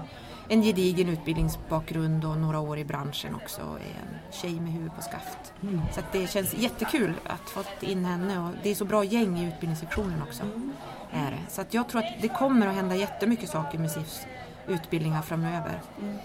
en 0.49 0.63
gedigen 0.63 1.09
utbildningsbakgrund 1.09 2.25
och 2.25 2.39
några 2.39 2.61
år 2.61 2.79
i 2.79 2.85
branschen 2.85 3.35
också 3.35 3.63
och 3.63 3.77
är 3.77 3.81
en 3.81 4.33
tjej 4.33 4.61
med 4.61 4.73
huvud 4.73 4.95
på 4.97 5.03
skaft. 5.03 5.53
Mm. 5.63 5.81
Så 5.93 6.01
det 6.13 6.31
känns 6.31 6.55
jättekul 6.55 7.15
att 7.27 7.51
fått 7.51 7.83
in 7.83 8.05
henne 8.05 8.39
och 8.39 8.51
det 8.63 8.71
är 8.71 8.75
så 8.75 8.85
bra 8.85 9.05
gäng 9.05 9.39
i 9.39 9.49
utbildningssektionen 9.49 10.23
också. 10.23 10.43
Är 11.13 11.31
det. 11.31 11.39
Så 11.49 11.61
att 11.61 11.75
jag 11.75 11.89
tror 11.89 12.01
att 12.05 12.23
det 12.23 12.29
kommer 12.29 12.67
att 12.67 12.75
hända 12.75 12.97
jättemycket 12.97 13.51
saker 13.51 13.79
med 13.79 13.91
SIFs 13.91 14.27
utbildningar 14.67 15.23
framöver. 15.23 15.81
Mm. 16.01 16.19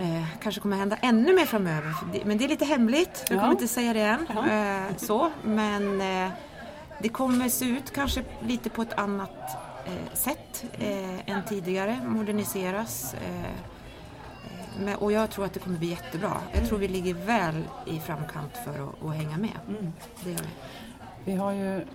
Eh, 0.00 0.24
kanske 0.42 0.60
kommer 0.60 0.76
hända 0.76 0.96
ännu 0.96 1.32
mer 1.34 1.46
framöver, 1.46 1.94
det, 2.12 2.24
men 2.24 2.38
det 2.38 2.44
är 2.44 2.48
lite 2.48 2.64
hemligt. 2.64 3.24
Jag 3.28 3.36
Ja. 3.36 3.40
kommer 3.40 3.52
inte 3.52 3.68
säga 3.68 3.92
det 3.92 4.00
än. 4.00 4.26
Ja. 4.34 4.48
Eh, 4.50 4.96
så, 4.96 5.30
men 5.42 6.00
eh, 6.00 6.30
det 7.02 7.08
kommer 7.08 7.48
se 7.48 7.64
ut 7.64 7.90
kanske 7.92 8.22
lite 8.40 8.70
på 8.70 8.82
ett 8.82 8.92
annat 8.98 9.56
eh, 9.86 10.14
sätt 10.14 10.64
eh, 10.78 11.30
än 11.30 11.42
tidigare, 11.48 12.00
moderniseras. 12.06 13.14
Eh, 13.14 13.50
men, 14.84 14.94
och 14.96 15.12
jag 15.12 15.30
tror 15.30 15.44
att 15.44 15.52
det 15.52 15.60
kommer 15.60 15.78
bli 15.78 15.88
jättebra. 15.88 16.32
Jag 16.52 16.68
tror 16.68 16.78
vi 16.78 16.88
ligger 16.88 17.14
väl 17.14 17.62
i 17.86 17.98
framkant 18.00 18.52
för 18.64 18.70
att, 18.88 19.04
att 19.04 19.14
hänga 19.16 19.36
med. 19.38 19.58
Mm. 19.68 19.92
Det 20.24 20.30
gör 20.30 20.38
vi. 20.38 20.48
Vi 21.24 21.34
har 21.36 21.52
ju 21.52 21.86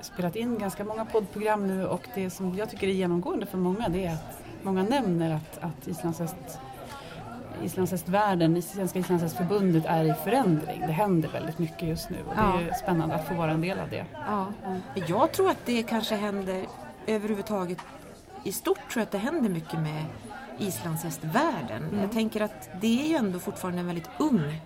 spelat 0.00 0.36
in 0.36 0.58
ganska 0.58 0.84
många 0.84 1.04
poddprogram 1.04 1.66
nu 1.66 1.86
och 1.86 2.02
det 2.14 2.30
som 2.30 2.56
jag 2.56 2.70
tycker 2.70 2.86
är 2.86 2.92
genomgående 2.92 3.46
för 3.46 3.58
många 3.58 3.88
det 3.88 4.04
är 4.06 4.12
att 4.14 4.42
många 4.62 4.82
nämner 4.82 5.34
att, 5.34 5.58
att 5.64 5.88
islandshäst, 5.88 6.58
islandshästvärlden, 7.62 8.62
Svenska 8.62 8.98
islandshästförbundet 8.98 9.84
är 9.86 10.04
i 10.04 10.14
förändring. 10.24 10.80
Det 10.80 10.92
händer 10.92 11.28
väldigt 11.28 11.58
mycket 11.58 11.88
just 11.88 12.10
nu 12.10 12.16
och 12.28 12.36
det 12.36 12.70
är 12.70 12.74
spännande 12.74 13.14
att 13.14 13.28
få 13.28 13.34
vara 13.34 13.50
en 13.50 13.60
del 13.60 13.78
av 13.78 13.90
det. 13.90 14.06
Ja. 14.26 14.46
Jag 15.08 15.32
tror 15.32 15.50
att 15.50 15.66
det 15.66 15.82
kanske 15.82 16.14
händer 16.14 16.66
överhuvudtaget 17.06 17.78
i 18.44 18.52
stort 18.52 18.78
tror 18.90 19.00
jag 19.00 19.02
att 19.02 19.10
det 19.10 19.18
händer 19.18 19.48
mycket 19.48 19.80
med 19.80 20.04
islandshästvärlden. 20.58 21.82
Mm. 21.88 22.00
Jag 22.00 22.12
tänker 22.12 22.40
att 22.40 22.70
det 22.80 23.04
är 23.04 23.08
ju 23.08 23.16
ändå 23.16 23.38
fortfarande 23.38 23.80
en 23.80 23.86
väldigt 23.86 24.10
ung 24.18 24.60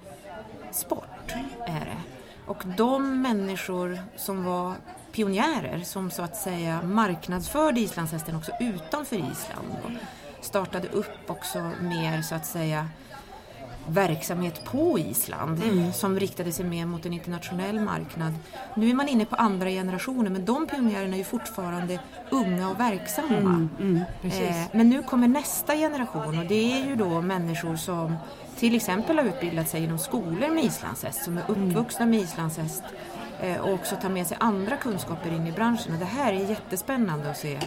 sport. 0.73 1.33
Är 1.67 1.81
det. 1.81 1.97
Och 2.47 2.65
de 2.77 3.23
människor 3.23 3.99
som 4.17 4.45
var 4.45 4.75
pionjärer 5.13 5.81
som 5.85 6.11
så 6.11 6.23
att 6.23 6.37
säga 6.37 6.83
marknadsförde 6.83 7.81
islandshästen 7.81 8.37
också 8.37 8.53
utanför 8.61 9.17
Island 9.17 9.69
och 9.85 9.91
startade 10.41 10.89
upp 10.89 11.31
också 11.31 11.71
mer 11.81 12.23
så 12.23 12.35
att 12.35 12.47
säga 12.47 12.89
verksamhet 13.89 14.65
på 14.65 14.99
Island 14.99 15.63
som 15.95 16.21
riktade 16.21 16.53
sig 16.53 16.65
mer 16.65 16.87
mot 16.87 17.07
en 17.07 17.13
internationell 17.13 17.81
marknad. 17.81 18.35
Nu 18.77 18.91
är 18.91 18.95
man 18.95 19.09
inne 19.09 19.25
på 19.25 19.37
andra 19.37 19.69
generationer 19.69 20.31
men 20.31 20.45
de 20.45 20.67
pionjärerna 20.67 21.15
är 21.15 21.19
ju 21.19 21.25
fortfarande 21.25 22.01
unga 22.31 22.71
och 22.71 22.81
verksamma. 22.81 23.69
Mm, 23.81 24.01
precis. 24.23 24.41
Eh, 24.41 24.65
men 24.73 24.89
nu 24.91 25.03
kommer 25.03 25.29
nästa 25.29 25.77
generation 25.77 26.39
och 26.39 26.47
det 26.47 26.73
är 26.73 26.87
ju 26.87 26.97
då 26.97 27.21
människor 27.21 27.77
som 27.77 28.17
till 28.57 28.75
exempel 28.75 29.19
har 29.19 29.25
utbildat 29.25 29.69
sig 29.69 29.85
inom 29.85 29.99
skolor 29.99 30.55
med 30.55 30.65
islandshäst, 30.65 31.25
som 31.25 31.39
är 31.39 31.45
uppvuxna 31.51 32.07
med 32.07 32.21
islandshäst 32.21 32.83
och 33.61 33.73
också 33.73 33.97
tar 33.97 34.09
med 34.09 34.27
sig 34.27 34.37
andra 34.41 34.77
kunskaper 34.77 35.31
in 35.31 35.47
i 35.47 35.53
branschen. 35.53 35.93
Och 35.93 35.99
det 35.99 36.05
här 36.05 36.33
är 36.33 36.51
jättespännande 36.51 37.31
att 37.31 37.39
se 37.39 37.61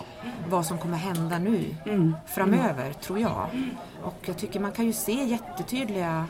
vad 0.49 0.65
som 0.65 0.77
kommer 0.77 0.97
hända 0.97 1.39
nu 1.39 1.75
framöver, 2.25 2.93
tror 2.93 3.19
jag. 3.19 3.49
Och 4.03 4.17
jag 4.25 4.37
tycker 4.37 4.59
man 4.59 4.71
kan 4.71 4.85
ju 4.85 4.93
se 4.93 5.23
jättetydliga 5.23 6.25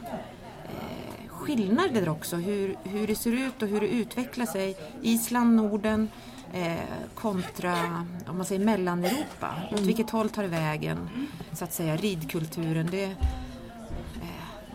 eh, 0.65 1.27
skillnader 1.27 2.09
också, 2.09 2.35
hur, 2.35 2.75
hur 2.83 3.07
det 3.07 3.15
ser 3.15 3.31
ut 3.31 3.61
och 3.61 3.67
hur 3.67 3.79
det 3.79 3.87
utvecklar 3.87 4.45
sig. 4.45 4.77
Island, 5.01 5.55
Norden 5.55 6.09
eh, 6.53 6.73
kontra 7.15 8.05
om 8.27 8.37
man 8.37 8.45
säger 8.45 8.65
Mellaneuropa. 8.65 9.55
Åt 9.71 9.79
vilket 9.79 10.09
håll 10.09 10.29
tar 10.29 10.43
det 10.43 10.49
vägen? 10.49 11.09
Så 11.53 11.63
att 11.63 11.73
säga 11.73 11.97
ridkulturen. 11.97 12.87
Det, 12.91 13.03
eh, 13.03 13.15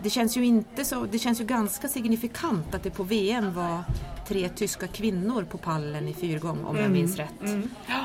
det 0.03 0.09
känns 0.09 0.37
ju 0.37 0.45
inte 0.45 0.85
så, 0.85 1.05
det 1.05 1.19
känns 1.19 1.41
ju 1.41 1.45
ganska 1.45 1.87
signifikant 1.87 2.75
att 2.75 2.83
det 2.83 2.91
på 2.91 3.03
VM 3.03 3.53
var 3.53 3.83
tre 4.27 4.49
tyska 4.49 4.87
kvinnor 4.87 5.43
på 5.43 5.57
pallen 5.57 6.07
i 6.07 6.13
fyrgång 6.13 6.65
om 6.65 6.77
jag 6.77 6.91
minns 6.91 7.15
rätt. 7.17 7.41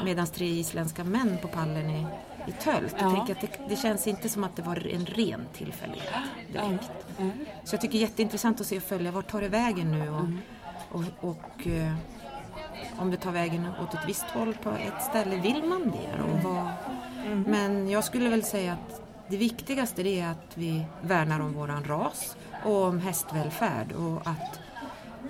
Medan 0.04 0.26
tre 0.26 0.46
isländska 0.46 1.04
män 1.04 1.38
på 1.42 1.48
pallen 1.48 1.90
i, 1.90 2.06
i 2.48 2.52
tölt. 2.52 2.94
Jag 2.98 3.12
Ja. 3.12 3.16
tänker 3.16 3.32
att 3.34 3.40
det, 3.40 3.68
det 3.68 3.76
känns 3.76 4.06
inte 4.06 4.28
som 4.28 4.44
att 4.44 4.56
det 4.56 4.62
var 4.62 4.86
en 4.86 5.06
ren 5.06 5.40
tillfällighet 5.52 6.12
direkt. 6.52 6.90
Mm. 7.18 7.30
Så 7.64 7.74
jag 7.74 7.80
tycker 7.80 7.92
det 7.92 7.98
är 7.98 8.08
jätteintressant 8.08 8.60
att 8.60 8.66
se 8.66 8.76
och 8.76 8.82
följa 8.82 9.10
vart 9.10 9.30
tar 9.30 9.40
det 9.40 9.48
vägen 9.48 9.92
nu 9.92 10.08
och, 10.10 10.24
och, 10.98 11.30
och 11.30 11.66
eh, 11.66 11.92
om 12.98 13.10
det 13.10 13.16
tar 13.16 13.32
vägen 13.32 13.66
åt 13.82 13.94
ett 13.94 14.00
visst 14.08 14.22
håll 14.24 14.54
på 14.62 14.70
ett 14.70 15.02
ställe, 15.02 15.36
vill 15.36 15.62
man 15.64 15.90
det? 15.90 16.22
Och 16.22 16.42
vad, 16.42 16.68
Men 17.46 17.88
jag 17.90 18.04
skulle 18.04 18.28
väl 18.30 18.42
säga 18.44 18.72
att 18.72 19.02
det 19.28 19.36
viktigaste 19.36 20.02
är 20.08 20.26
att 20.28 20.50
vi 20.54 20.84
värnar 21.02 21.40
om 21.40 21.52
våran 21.52 21.84
ras 21.84 22.36
och 22.64 22.82
om 22.82 22.98
hästvälfärd 23.00 23.92
och 23.92 24.16
att 24.26 24.58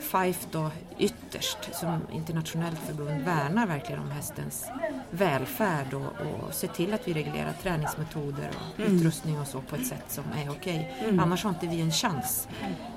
Fife 0.03 0.49
då 0.51 0.71
ytterst 0.99 1.75
som 1.75 2.01
internationellt 2.13 2.79
förbund 2.79 3.23
värnar 3.23 3.67
verkligen 3.67 4.01
om 4.01 4.11
hästens 4.11 4.65
välfärd 5.11 5.95
och, 5.95 6.03
och 6.03 6.55
ser 6.55 6.69
till 6.69 6.95
att 6.95 7.09
vi 7.09 7.13
reglerar 7.13 7.53
träningsmetoder 7.63 8.51
och 8.57 8.81
utrustning 8.81 9.41
och 9.41 9.47
så 9.47 9.61
på 9.61 9.77
ett 9.77 9.87
sätt 9.87 10.05
som 10.09 10.25
är 10.37 10.51
okej. 10.51 10.95
Annars 11.21 11.45
har 11.45 11.51
inte 11.51 11.67
vi 11.67 11.81
en 11.81 11.91
chans, 11.91 12.49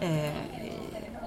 eh, 0.01 0.31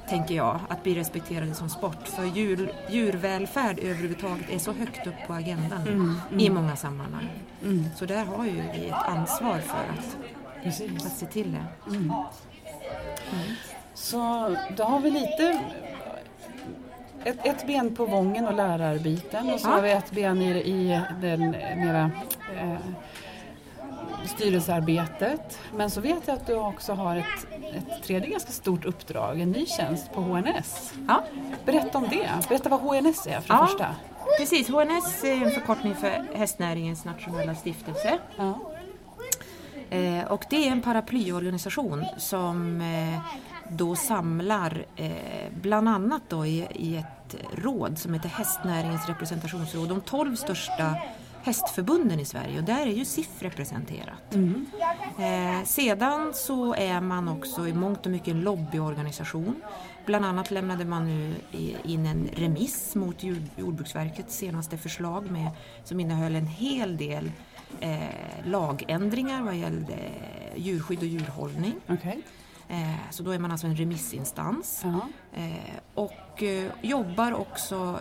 tänker 0.08 0.34
jag, 0.34 0.60
att 0.68 0.82
bli 0.82 0.94
respekterade 0.94 1.54
som 1.54 1.68
sport. 1.70 2.08
För 2.08 2.24
djur, 2.24 2.72
djurvälfärd 2.90 3.78
överhuvudtaget 3.78 4.50
är 4.50 4.58
så 4.58 4.72
högt 4.72 5.06
upp 5.06 5.26
på 5.26 5.32
agendan 5.32 6.18
nu, 6.30 6.44
i 6.44 6.50
många 6.50 6.76
sammanhang. 6.76 7.28
Så 7.96 8.06
där 8.06 8.24
har 8.24 8.44
ju 8.44 8.62
vi 8.74 8.88
ett 8.88 9.06
ansvar 9.06 9.58
för 9.58 9.78
att, 9.78 10.16
Precis. 10.62 11.06
att 11.06 11.12
se 11.12 11.26
till 11.26 11.52
det. 11.52 11.64
Så 14.00 14.56
då 14.76 14.84
har 14.84 15.00
vi 15.00 15.10
lite 15.10 15.60
ett, 17.24 17.46
ett 17.46 17.66
ben 17.66 17.94
på 17.96 18.04
Vången 18.06 18.46
och 18.46 18.54
lärarbiten 18.54 19.50
och 19.50 19.60
så 19.60 19.68
Ja. 19.68 19.72
har 19.72 19.80
vi 19.82 19.90
ett 19.90 20.10
ben 20.10 20.42
i, 20.42 20.50
i 20.50 21.00
den 21.20 21.50
mera 21.76 22.10
eh, 22.60 22.74
styrelsearbetet. 24.26 25.58
Men 25.74 25.90
så 25.90 26.00
vet 26.00 26.22
jag 26.28 26.34
att 26.36 26.46
du 26.46 26.54
också 26.54 26.92
har 26.92 27.16
ett, 27.16 27.46
ett 27.76 28.02
tredje 28.02 28.30
ganska 28.30 28.52
stort 28.52 28.84
uppdrag, 28.84 29.40
en 29.40 29.50
ny 29.50 29.66
tjänst 29.66 30.12
på 30.12 30.20
HNS. 30.20 30.92
Ja. 31.08 31.22
Berätta 31.64 31.98
om 31.98 32.08
det. 32.10 32.28
Berätta 32.48 32.68
vad 32.68 32.80
HNS 32.80 33.26
är 33.26 33.40
för 33.40 33.54
det 33.54 33.60
Ja. 33.60 33.66
första. 33.66 33.94
Precis, 34.38 34.68
HNS 34.68 35.24
är 35.24 35.32
en 35.44 35.50
förkortning 35.50 35.94
för 35.94 36.26
Hästnäringens 36.34 37.04
nationella 37.04 37.54
stiftelse. 37.54 38.18
Ja. 38.36 38.58
Eh, 39.90 40.24
och 40.32 40.44
det 40.50 40.68
är 40.68 40.72
en 40.72 40.82
paraplyorganisation 40.82 42.04
som 42.16 42.80
eh, 42.80 43.18
då 43.70 43.96
samlar 43.96 44.84
eh, 44.96 45.12
bland 45.62 45.88
annat 45.88 46.22
då 46.28 46.46
i, 46.46 46.66
i 46.74 46.96
ett 46.96 47.34
råd 47.54 47.98
som 47.98 48.14
heter 48.14 48.28
Hästnäringens 48.28 49.08
representationsråd, 49.08 49.88
de 49.88 50.00
12 50.00 50.36
största 50.36 50.94
hästförbunden 51.42 52.20
i 52.20 52.24
Sverige 52.24 52.58
och 52.58 52.64
där 52.64 52.86
är 52.86 52.92
ju 52.92 53.04
SIF 53.04 53.42
representerat. 53.42 54.34
Eh, 55.18 55.64
sedan 55.64 56.30
så 56.34 56.74
är 56.74 57.00
man 57.00 57.28
också 57.28 57.68
i 57.68 57.72
mångt 57.72 58.06
och 58.06 58.12
mycket 58.12 58.28
en 58.28 58.40
lobbyorganisation. 58.40 59.62
Bland 60.06 60.24
annat 60.24 60.50
lämnade 60.50 60.84
man 60.84 61.06
nu 61.06 61.34
in 61.84 62.06
en 62.06 62.28
remiss 62.36 62.94
mot 62.94 63.22
jord- 63.22 63.48
Jordbruksverkets 63.56 64.36
senaste 64.36 64.78
förslag 64.78 65.30
med, 65.30 65.50
som 65.84 66.00
innehöll 66.00 66.34
en 66.36 66.46
hel 66.46 66.96
del 66.96 67.30
eh, 67.80 67.98
lagändringar 68.44 69.42
vad 69.42 69.56
gällde 69.56 69.94
djurskydd 70.56 70.98
och 70.98 71.04
djurhållning. 71.06 71.74
Okej. 71.88 72.22
Eh, 72.68 73.10
så 73.10 73.22
då 73.22 73.30
är 73.30 73.38
man 73.38 73.50
alltså 73.52 73.66
en 73.66 73.76
remissinstans. 73.76 74.80
Ja. 74.84 75.00
Eh, 75.32 75.80
och 75.94 76.42
eh, 76.42 76.72
jobbar 76.82 77.32
också 77.32 78.00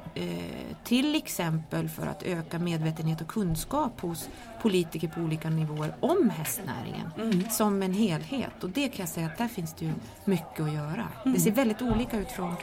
till 0.83 1.15
exempel 1.15 1.89
för 1.89 2.07
att 2.07 2.23
öka 2.23 2.59
medvetenhet 2.59 3.21
och 3.21 3.27
kunskap 3.27 4.01
hos 4.01 4.29
politiker 4.61 5.07
på 5.07 5.21
olika 5.21 5.49
nivåer 5.49 5.95
om 5.99 6.29
hästnäringen 6.29 7.11
som 7.49 7.83
en 7.83 7.93
helhet. 7.93 8.63
Och 8.63 8.69
det 8.69 8.87
kan 8.87 9.03
jag 9.03 9.09
säga 9.09 9.27
att 9.27 9.37
där 9.37 9.47
finns 9.47 9.73
det 9.73 9.85
ju 9.85 9.91
mycket 10.25 10.59
att 10.59 10.73
göra. 10.73 11.07
Det 11.23 11.39
ser 11.39 11.51
väldigt 11.51 11.81
olika 11.81 12.17
ut 12.17 12.31
från 12.31 12.55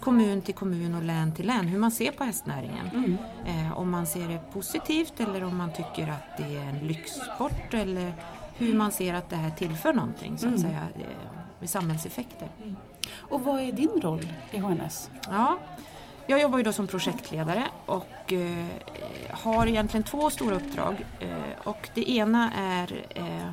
kommun 0.00 0.42
till 0.42 0.54
kommun 0.54 0.94
och 0.94 1.02
län 1.02 1.32
till 1.32 1.46
län 1.46 1.66
hur 1.66 1.78
man 1.78 1.90
ser 1.90 2.12
på 2.12 2.24
hästnäringen. 2.24 3.18
Eh, 3.46 3.78
om 3.78 3.90
man 3.90 4.06
ser 4.06 4.28
det 4.28 4.40
positivt 4.52 5.20
eller 5.20 5.44
om 5.44 5.56
man 5.56 5.72
tycker 5.72 6.08
att 6.08 6.36
det 6.36 6.56
är 6.56 6.62
en 6.62 6.86
lyxsport 6.86 7.74
eller 7.74 8.12
hur 8.56 8.74
man 8.74 8.92
ser 8.92 9.14
att 9.14 9.30
det 9.30 9.36
här 9.36 9.50
tillför 9.50 9.92
någonting 9.92 10.38
så 10.38 10.48
att 10.48 10.60
säga 10.60 10.82
eh, 10.94 11.37
med 11.58 11.70
samhällseffekter. 11.70 12.48
Och 13.16 13.40
vad 13.40 13.60
är 13.60 13.72
din 13.72 14.00
roll 14.02 14.26
i 14.50 14.58
HNS? 14.58 15.10
Ja, 15.28 15.58
jag 16.26 16.40
jobbar 16.40 16.58
ju 16.58 16.64
då 16.64 16.72
som 16.72 16.86
projektledare 16.86 17.64
och 17.86 18.32
eh, 18.32 18.66
har 19.30 19.66
egentligen 19.66 20.04
två 20.04 20.30
stora 20.30 20.56
uppdrag. 20.56 21.06
Eh, 21.20 21.68
och 21.68 21.88
det 21.94 22.10
ena 22.10 22.52
är 22.52 23.04
eh, 23.14 23.50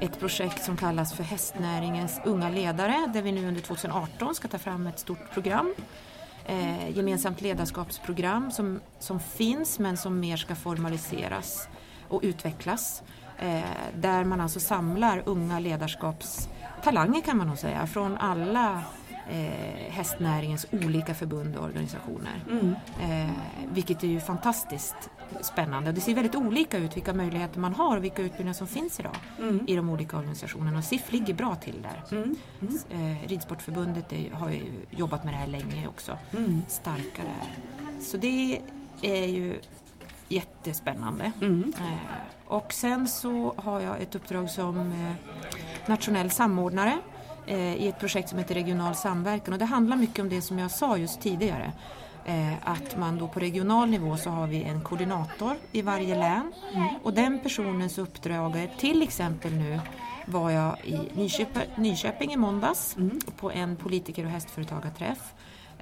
ett 0.00 0.20
projekt 0.20 0.64
som 0.64 0.76
kallas 0.76 1.12
för 1.14 1.22
Hästnäringens 1.22 2.20
unga 2.24 2.48
ledare 2.48 3.10
där 3.14 3.22
vi 3.22 3.32
nu 3.32 3.48
under 3.48 3.60
2018 3.60 4.34
ska 4.34 4.48
ta 4.48 4.58
fram 4.58 4.86
ett 4.86 4.98
stort 4.98 5.32
program. 5.32 5.74
Eh, 6.46 6.96
gemensamt 6.96 7.40
ledarskapsprogram 7.40 8.50
som, 8.50 8.80
som 8.98 9.20
finns 9.20 9.78
men 9.78 9.96
som 9.96 10.20
mer 10.20 10.36
ska 10.36 10.54
formaliseras 10.54 11.68
och 12.08 12.20
utvecklas. 12.22 13.02
Eh, 13.38 13.60
där 13.96 14.24
man 14.24 14.40
alltså 14.40 14.60
samlar 14.60 15.22
unga 15.26 15.60
ledarskapstalanger 16.84 17.20
kan 17.20 17.36
man 17.36 17.46
nog 17.46 17.58
säga 17.58 17.86
från 17.86 18.16
alla 18.16 18.82
eh, 19.30 19.92
hästnäringens 19.92 20.66
olika 20.72 21.14
förbund 21.14 21.56
och 21.56 21.64
organisationer. 21.64 22.44
Eh, 23.00 23.30
vilket 23.72 24.04
är 24.04 24.08
ju 24.08 24.20
fantastiskt 24.20 25.10
spännande. 25.42 25.92
Det 25.92 26.00
ser 26.00 26.14
väldigt 26.14 26.34
olika 26.34 26.78
ut 26.78 26.96
vilka 26.96 27.14
möjligheter 27.14 27.60
man 27.60 27.74
har 27.74 27.96
och 27.96 28.04
vilka 28.04 28.22
utbildningar 28.22 28.52
som 28.52 28.66
finns 28.66 29.00
idag 29.00 29.16
i 29.66 29.76
de 29.76 29.88
olika 29.88 30.16
organisationerna. 30.16 30.78
Och 30.78 30.84
SIF 30.84 31.12
ligger 31.12 31.34
bra 31.34 31.54
till 31.54 31.82
där. 31.82 32.24
Eh, 32.90 33.28
Ridsportförbundet 33.28 34.12
är, 34.12 34.30
har 34.30 34.50
ju 34.50 34.72
jobbat 34.90 35.24
med 35.24 35.34
det 35.34 35.38
här 35.38 35.46
länge 35.46 35.88
också. 35.88 36.18
Starkare. 36.68 37.34
Så 38.00 38.16
det 38.16 38.60
är 39.02 39.26
ju 39.26 39.60
jättespännande. 40.34 41.32
Eh, 41.78 41.92
och 42.46 42.72
sen 42.72 43.08
så 43.08 43.54
har 43.56 43.80
jag 43.80 44.00
ett 44.00 44.14
uppdrag 44.14 44.50
som 44.50 44.78
eh, 44.78 45.12
nationell 45.86 46.30
samordnare 46.30 46.98
eh, 47.46 47.74
i 47.74 47.88
ett 47.88 48.00
projekt 48.00 48.28
som 48.28 48.38
heter 48.38 48.54
regional 48.54 48.94
samverkan. 48.94 49.52
Och 49.52 49.58
det 49.58 49.64
handlar 49.64 49.96
mycket 49.96 50.18
om 50.18 50.28
det 50.28 50.42
som 50.42 50.58
jag 50.58 50.70
sa 50.70 50.96
just 50.96 51.20
tidigare. 51.20 51.72
Att 52.64 52.98
man 52.98 53.18
då 53.18 53.28
på 53.28 53.40
regional 53.40 53.90
nivå 53.90 54.16
så 54.16 54.30
har 54.30 54.46
vi 54.46 54.62
en 54.62 54.80
koordinator 54.80 55.56
i 55.72 55.82
varje 55.82 56.14
län. 56.14 56.52
Och 57.02 57.14
den 57.14 57.38
personens 57.38 57.98
uppdrag 57.98 58.56
är 58.56 58.70
till 58.78 59.02
exempel 59.02 59.52
nu 59.52 59.80
var 60.26 60.50
jag 60.50 60.76
i 60.84 60.98
Nyköping, 61.14 61.62
Nyköping 61.76 62.32
i 62.32 62.36
måndags 62.36 62.96
på 63.36 63.50
en 63.50 63.76
politiker 63.76 64.24
och 64.24 64.30
hästföretagarträff 64.30 65.34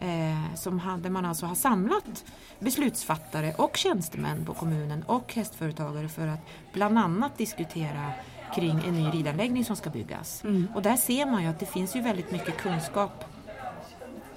Eh, 0.02 0.54
som 0.54 0.80
ha, 0.80 0.96
där 0.96 1.10
man 1.10 1.24
alltså 1.24 1.46
har 1.46 1.54
samlat 1.54 2.24
beslutsfattare 2.58 3.54
och 3.54 3.76
tjänstemän 3.76 4.44
på 4.44 4.54
kommunen 4.54 5.02
och 5.02 5.34
hästföretagare 5.34 6.08
för 6.08 6.26
att 6.26 6.40
bland 6.72 6.98
annat 6.98 7.38
diskutera 7.38 8.12
kring 8.54 8.80
en 8.88 8.94
ny 8.94 9.08
ridanläggning 9.10 9.64
som 9.64 9.76
ska 9.76 9.90
byggas. 9.90 10.44
Mm. 10.44 10.68
Och 10.74 10.82
där 10.82 10.96
ser 10.96 11.26
man 11.26 11.42
ju 11.42 11.48
att 11.48 11.58
det 11.58 11.66
finns 11.66 11.96
ju 11.96 12.00
väldigt 12.00 12.32
mycket 12.32 12.56
kunskap 12.56 13.24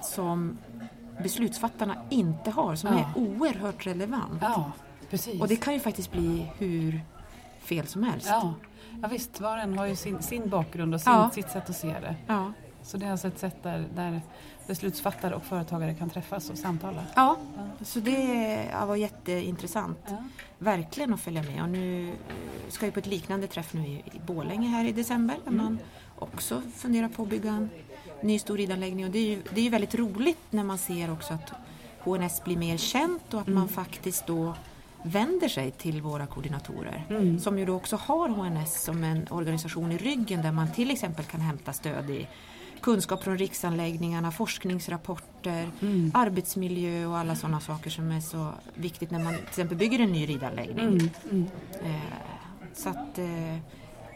som 0.02 0.58
beslutsfattarna 1.24 1.96
inte 2.10 2.52
har, 2.52 2.76
som 2.76 2.94
Ja. 2.94 3.00
är 3.00 3.08
oerhört 3.16 3.88
relevant. 3.88 4.42
Ja, 4.42 4.72
precis. 5.10 5.42
Och 5.42 5.48
det 5.48 5.56
kan 5.56 5.74
ju 5.74 5.80
faktiskt 5.80 6.12
bli 6.12 6.52
hur 6.58 7.02
fel 7.60 7.88
som 7.88 8.04
helst. 8.04 8.28
ja. 8.30 8.54
ja, 9.02 9.08
visst. 9.08 9.42
Var 9.42 9.58
och 9.58 9.64
en 9.64 9.78
har 9.78 9.86
ju 9.86 9.96
sin, 9.96 10.22
sin 10.22 10.50
bakgrund 10.50 10.94
och 10.94 11.02
sin, 11.02 11.14
Ja. 11.14 11.30
sitt 11.34 11.50
sätt 11.50 11.70
att 11.70 11.76
se 11.78 11.88
det. 12.00 12.16
Ja. 12.28 12.54
Så 12.84 12.98
det 12.98 13.06
är 13.06 13.12
alltså 13.12 13.28
ett 13.28 13.40
sätt 13.40 13.64
där, 13.64 13.86
där 13.96 14.22
beslutsfattare 14.68 15.36
och 15.36 15.44
företagare 15.44 15.94
kan 15.94 16.10
träffas 16.10 16.50
och 16.50 16.58
samtala. 16.58 17.04
Ja, 17.16 17.38
så 17.82 18.00
det 18.00 18.70
ja, 18.72 18.86
var 18.86 18.96
jätteintressant. 18.96 20.00
Ja. 20.08 20.24
Verkligen 20.58 21.14
att 21.14 21.22
följa 21.22 21.44
med. 21.44 21.62
Och 21.62 21.70
nu 21.70 22.10
eh, 22.10 22.16
ska 22.70 22.86
jag 22.86 22.94
på 22.94 23.00
ett 23.00 23.08
liknande 23.08 23.48
träff 23.48 23.74
nu 23.74 23.88
i, 23.88 24.04
Borlänge 24.26 24.68
här 24.68 24.86
i 24.86 24.92
december. 24.92 25.38
Där 25.46 25.52
man 25.52 25.80
också 26.20 26.62
funderar 26.76 27.10
på 27.10 27.24
att 27.24 27.30
bygga 27.30 27.52
en 27.52 27.70
ny 28.22 28.40
stor 28.40 28.58
ridanläggning. 28.58 29.06
Och 29.06 29.12
det 29.12 29.20
är 29.20 29.30
ju 29.30 29.42
det 29.56 29.68
är 29.68 29.70
väldigt 29.70 29.96
roligt 29.96 30.40
när 30.50 30.64
man 30.64 30.78
ser 30.78 31.12
också 31.12 31.34
att 31.34 31.52
HNS 32.00 32.44
blir 32.44 32.58
mer 32.58 32.78
känt 32.78 33.34
och 33.34 33.42
att 33.42 33.48
man 33.48 33.68
faktiskt 33.68 34.28
då 34.28 34.54
vänder 35.04 35.48
sig 35.48 35.72
till 35.72 36.02
våra 36.02 36.28
koordinatorer. 36.28 37.06
Mm. 37.10 37.40
Som 37.40 37.60
ju 37.60 37.66
då 37.66 37.76
också 37.76 37.96
har 37.96 38.30
HNS 38.30 38.84
som 38.84 39.04
en 39.04 39.28
organisation 39.30 39.92
i 39.92 39.98
ryggen 39.98 40.42
där 40.42 40.52
man 40.52 40.72
till 40.72 40.92
exempel 40.92 41.26
kan 41.26 41.42
hämta 41.42 41.74
stöd 41.74 42.10
i 42.10 42.28
kunskap 42.82 43.24
från 43.24 43.38
riksanläggningarna, 43.38 44.32
forskningsrapporter, 44.32 45.70
Mm. 45.82 46.12
arbetsmiljö 46.14 47.06
och 47.06 47.18
alla 47.18 47.36
sådana 47.36 47.60
saker 47.60 47.90
som 47.90 48.12
är 48.12 48.20
så 48.20 48.48
viktigt 48.74 49.12
när 49.12 49.20
man 49.24 49.34
till 49.36 49.44
exempel 49.44 49.78
bygger 49.78 50.00
en 50.00 50.12
ny 50.12 50.26
ridanläggning. 50.30 50.86
Mm. 50.88 51.10
Mm. 51.32 51.46
Eh, 51.84 52.02
så 52.74 52.90
att 52.90 53.18
eh, 53.18 53.58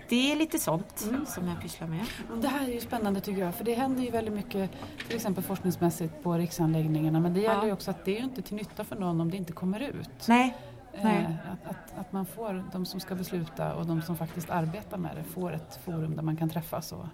det 0.10 0.32
är 0.32 0.36
lite 0.36 0.60
sånt 0.60 1.10
som 1.28 1.48
jag 1.48 1.62
pysslar 1.62 1.88
med. 1.88 2.06
Det 2.42 2.48
här 2.48 2.68
är 2.70 2.74
ju 2.74 2.80
spännande 2.80 3.22
tycker 3.22 3.42
jag, 3.42 3.56
för 3.56 3.64
det 3.64 3.74
händer 3.74 4.04
ju 4.04 4.10
väldigt 4.12 4.34
mycket 4.34 4.72
till 5.08 5.16
exempel 5.16 5.44
forskningsmässigt 5.44 6.24
på 6.24 6.34
riksanläggningarna 6.34 7.20
men 7.20 7.34
det 7.34 7.40
gäller 7.40 7.60
Ja. 7.62 7.66
ju 7.66 7.72
också 7.74 7.92
att 7.92 8.06
det 8.06 8.12
är 8.12 8.18
ju 8.20 8.24
inte 8.24 8.42
till 8.42 8.56
nytta 8.56 8.84
för 8.84 8.96
någon 8.96 9.22
om 9.22 9.32
det 9.32 9.38
inte 9.38 9.54
kommer 9.54 9.80
ut. 9.80 10.28
Nej, 10.28 10.56
Eh, 10.94 11.04
nej. 11.04 11.38
Att, 11.52 11.70
att, 11.72 12.00
att 12.00 12.12
man 12.12 12.26
får, 12.26 12.64
de 12.72 12.86
som 12.86 13.00
ska 13.00 13.16
besluta 13.16 13.74
och 13.76 13.86
de 13.86 14.02
som 14.02 14.18
faktiskt 14.18 14.50
arbetar 14.50 14.98
med 14.98 15.16
det 15.16 15.24
får 15.24 15.54
ett 15.54 15.80
forum 15.86 16.16
där 16.16 16.24
man 16.24 16.38
kan 16.38 16.50
träffas 16.50 16.92
och, 16.92 17.06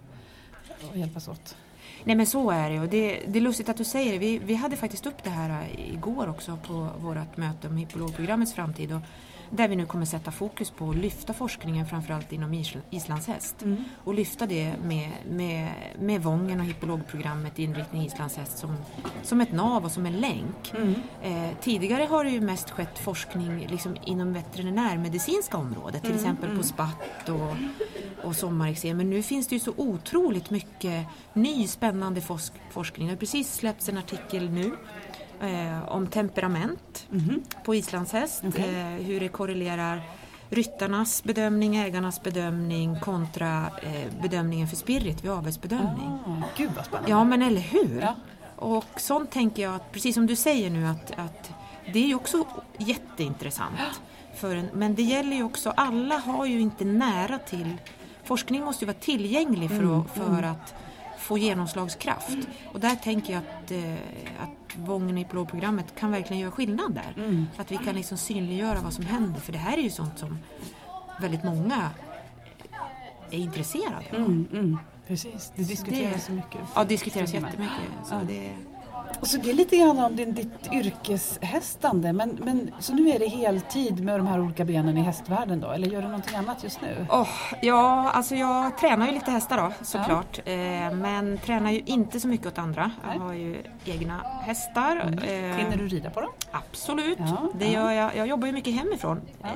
och 0.92 0.98
hjälpas 0.98 1.28
åt. 1.28 1.56
Nej 2.04 2.16
men 2.16 2.26
så 2.26 2.52
är 2.52 2.70
det 2.70 2.80
och 2.80 2.90
det, 2.90 3.20
det 3.28 3.40
är 3.40 3.42
lustigt 3.42 3.70
att 3.70 3.78
du 3.78 3.84
säger 3.84 4.12
det. 4.12 4.18
Vi, 4.20 4.38
vi 4.38 4.56
hade 4.56 4.76
faktiskt 4.76 5.06
upp 5.06 5.24
det 5.24 5.30
här 5.30 5.50
eh, 5.62 5.94
igår 5.94 6.30
också 6.30 6.58
på 6.68 6.90
vårt 7.00 7.38
möte 7.38 7.68
om 7.68 7.78
hippologprogrammets 7.78 8.54
framtid. 8.54 8.92
Och 8.94 9.02
där 9.50 9.68
vi 9.68 9.76
nu 9.76 9.86
kommer 9.86 10.06
sätta 10.06 10.32
fokus 10.32 10.72
på 10.72 10.90
att 10.90 10.96
lyfta 10.96 11.34
forskningen 11.34 11.86
framförallt 11.86 12.32
inom 12.34 12.54
isl- 12.54 12.82
islandshäst. 12.90 13.64
Och 14.04 14.14
lyfta 14.14 14.46
det 14.46 14.74
med, 14.84 15.12
med, 15.30 15.70
med 16.00 16.24
Vången 16.24 16.60
och 16.60 16.66
hippologprogrammet 16.66 17.60
inriktning 17.60 18.06
islandshäst 18.06 18.58
som, 18.58 18.76
som 19.24 19.42
ett 19.42 19.52
nav 19.52 19.86
och 19.86 19.92
som 19.92 20.06
en 20.06 20.20
länk. 20.20 20.74
Eh, 21.24 21.50
tidigare 21.62 22.04
har 22.04 22.24
det 22.24 22.30
ju 22.30 22.42
mest 22.42 22.70
skett 22.70 23.00
forskning 23.00 23.68
liksom 23.70 23.98
inom 24.06 24.34
veterinärmedicinska 24.34 25.58
området, 25.58 26.02
till 26.04 26.16
exempel 26.16 26.58
på 26.58 26.64
spatt 26.64 27.30
och, 27.30 27.56
och 28.24 28.36
sommareksem. 28.36 28.98
Men 28.98 29.10
nu 29.10 29.24
finns 29.24 29.48
det 29.48 29.56
ju 29.56 29.60
så 29.60 29.74
otroligt 29.78 30.50
mycket 30.50 31.06
ny 31.34 31.68
spännande 31.68 32.22
forsk- 32.22 32.60
forskning. 32.72 33.08
Det 33.08 33.14
har 33.14 33.18
precis 33.18 33.56
släppts 33.56 33.90
en 33.90 33.98
artikel 33.98 34.50
nu 34.50 34.72
eh, 35.42 35.90
om 35.90 36.08
temperament 36.08 37.08
på 37.66 37.76
islandshäst. 37.76 38.44
Okej. 38.48 38.76
Eh, 38.76 39.06
hur 39.06 39.20
det 39.20 39.28
korrelerar 39.28 40.02
ryttarnas 40.50 41.24
bedömning, 41.24 41.76
ägarnas 41.76 42.24
bedömning 42.24 43.00
kontra 43.00 43.72
eh, 43.84 44.22
bedömningen 44.22 44.68
för 44.68 44.76
spirit 44.76 45.24
vid 45.24 45.32
avelsbedömning. 45.32 46.20
Ah, 46.26 46.42
gud 46.58 46.72
vad 46.76 46.86
spännande. 46.86 47.10
Ja 47.12 47.24
men 47.24 47.42
eller 47.42 47.62
hur? 47.62 48.02
Ja. 48.02 48.16
Och 48.56 48.86
sånt 49.02 49.32
tänker 49.32 49.64
jag 49.64 49.76
att, 49.76 49.92
precis 49.92 50.16
som 50.16 50.28
du 50.28 50.36
säger 50.36 50.70
nu, 50.70 50.88
att, 50.88 51.12
att 51.12 51.52
det 51.94 52.00
är 52.04 52.08
ju 52.08 52.16
också 52.16 52.46
jätteintressant. 52.78 53.80
För 54.36 54.56
en, 54.56 54.70
men 54.74 54.96
det 54.96 55.04
gäller 55.04 55.36
ju 55.36 55.44
också, 55.44 55.70
alla 55.70 56.18
har 56.18 56.46
ju 56.46 56.60
inte 56.60 56.86
nära 56.86 57.38
till, 57.38 57.78
forskning 58.26 58.64
måste 58.64 58.86
ju 58.86 58.88
vara 58.88 58.98
tillgänglig 59.00 59.70
för, 59.70 60.00
att, 60.02 60.12
för 60.12 60.44
att 60.44 60.74
få 61.20 61.38
genomslagskraft. 61.38 62.38
Och 62.74 62.80
där 62.80 62.96
tänker 62.96 63.34
jag 63.34 63.42
att, 63.64 63.72
eh, 63.72 63.94
att 64.44 64.50
Vången 64.78 65.18
i 65.18 65.26
blåprogrammet 65.26 65.96
kan 65.96 66.12
verkligen 66.12 66.42
göra 66.42 66.52
skillnad 66.52 66.94
där. 66.94 67.24
Mm. 67.24 67.46
Att 67.58 67.72
vi 67.72 67.78
kan 67.78 67.96
liksom 67.96 68.18
synliggöra 68.18 68.80
vad 68.82 68.94
som 68.94 69.06
händer, 69.06 69.40
för 69.42 69.52
det 69.52 69.58
här 69.58 69.78
är 69.78 69.82
ju 69.82 69.90
sånt 69.90 70.20
som 70.20 70.38
väldigt 71.22 71.44
många 71.44 71.90
är 73.32 73.38
intresserade 73.38 73.96
av. 74.12 74.16
Mm, 74.16 74.48
mm. 74.54 74.78
Precis, 75.08 75.52
det 75.56 75.64
diskuteras 75.64 76.14
Det- 76.16 76.20
så 76.22 76.32
mycket. 76.32 76.62
Ja, 76.76 76.84
diskuteras 76.84 77.30
Stämmer. 77.30 77.48
jättemycket. 77.48 77.78
Så 78.06 78.14
Ja. 78.16 78.20
det, 78.28 78.52
Och 79.26 79.30
så 79.30 79.38
det 79.38 79.50
är 79.50 79.54
lite 79.54 79.78
grann 79.78 80.00
om 80.00 80.16
din, 80.16 80.34
ditt 80.34 80.72
yrkeshästande. 80.72 82.14
Men, 82.14 82.30
men, 82.44 82.72
så 82.80 82.94
nu 82.94 83.10
är 83.10 83.20
det 83.20 83.28
heltid 83.28 84.04
med 84.04 84.20
de 84.20 84.28
här 84.28 84.40
olika 84.40 84.66
benen 84.66 84.98
i 84.98 85.02
hästvärlden 85.02 85.60
då? 85.60 85.72
Eller 85.72 85.88
gör 85.88 86.02
du 86.02 86.08
någonting 86.08 86.36
annat 86.36 86.64
just 86.64 86.82
nu? 86.82 87.06
Åh, 87.10 87.28
ja, 87.62 88.12
alltså 88.12 88.36
jag 88.36 88.78
tränar 88.78 89.06
ju 89.08 89.12
lite 89.12 89.32
hästar 89.32 89.58
då 89.58 89.86
såklart. 89.86 90.40
Eh, 90.46 90.56
men 90.94 91.38
tränar 91.46 91.72
ju 91.72 91.80
inte 91.86 92.20
så 92.20 92.28
mycket 92.28 92.48
åt 92.48 92.58
andra. 92.58 92.92
Nej. 93.08 93.18
Jag 93.18 93.24
har 93.26 93.34
ju 93.34 93.64
egna 93.86 94.18
hästar. 94.42 94.96
Eh, 95.28 95.32
Hinner 95.58 95.78
du 95.78 95.88
rida 95.88 96.10
på 96.10 96.22
dem? 96.22 96.32
Absolut, 96.52 97.18
Ja, 97.20 97.50
det 97.60 97.66
ja. 97.66 97.72
gör 97.72 97.92
jag. 97.92 98.16
Jag 98.16 98.28
jobbar 98.28 98.48
ju 98.48 98.54
mycket 98.54 98.74
hemifrån. 98.74 99.22
Ja. 99.42 99.48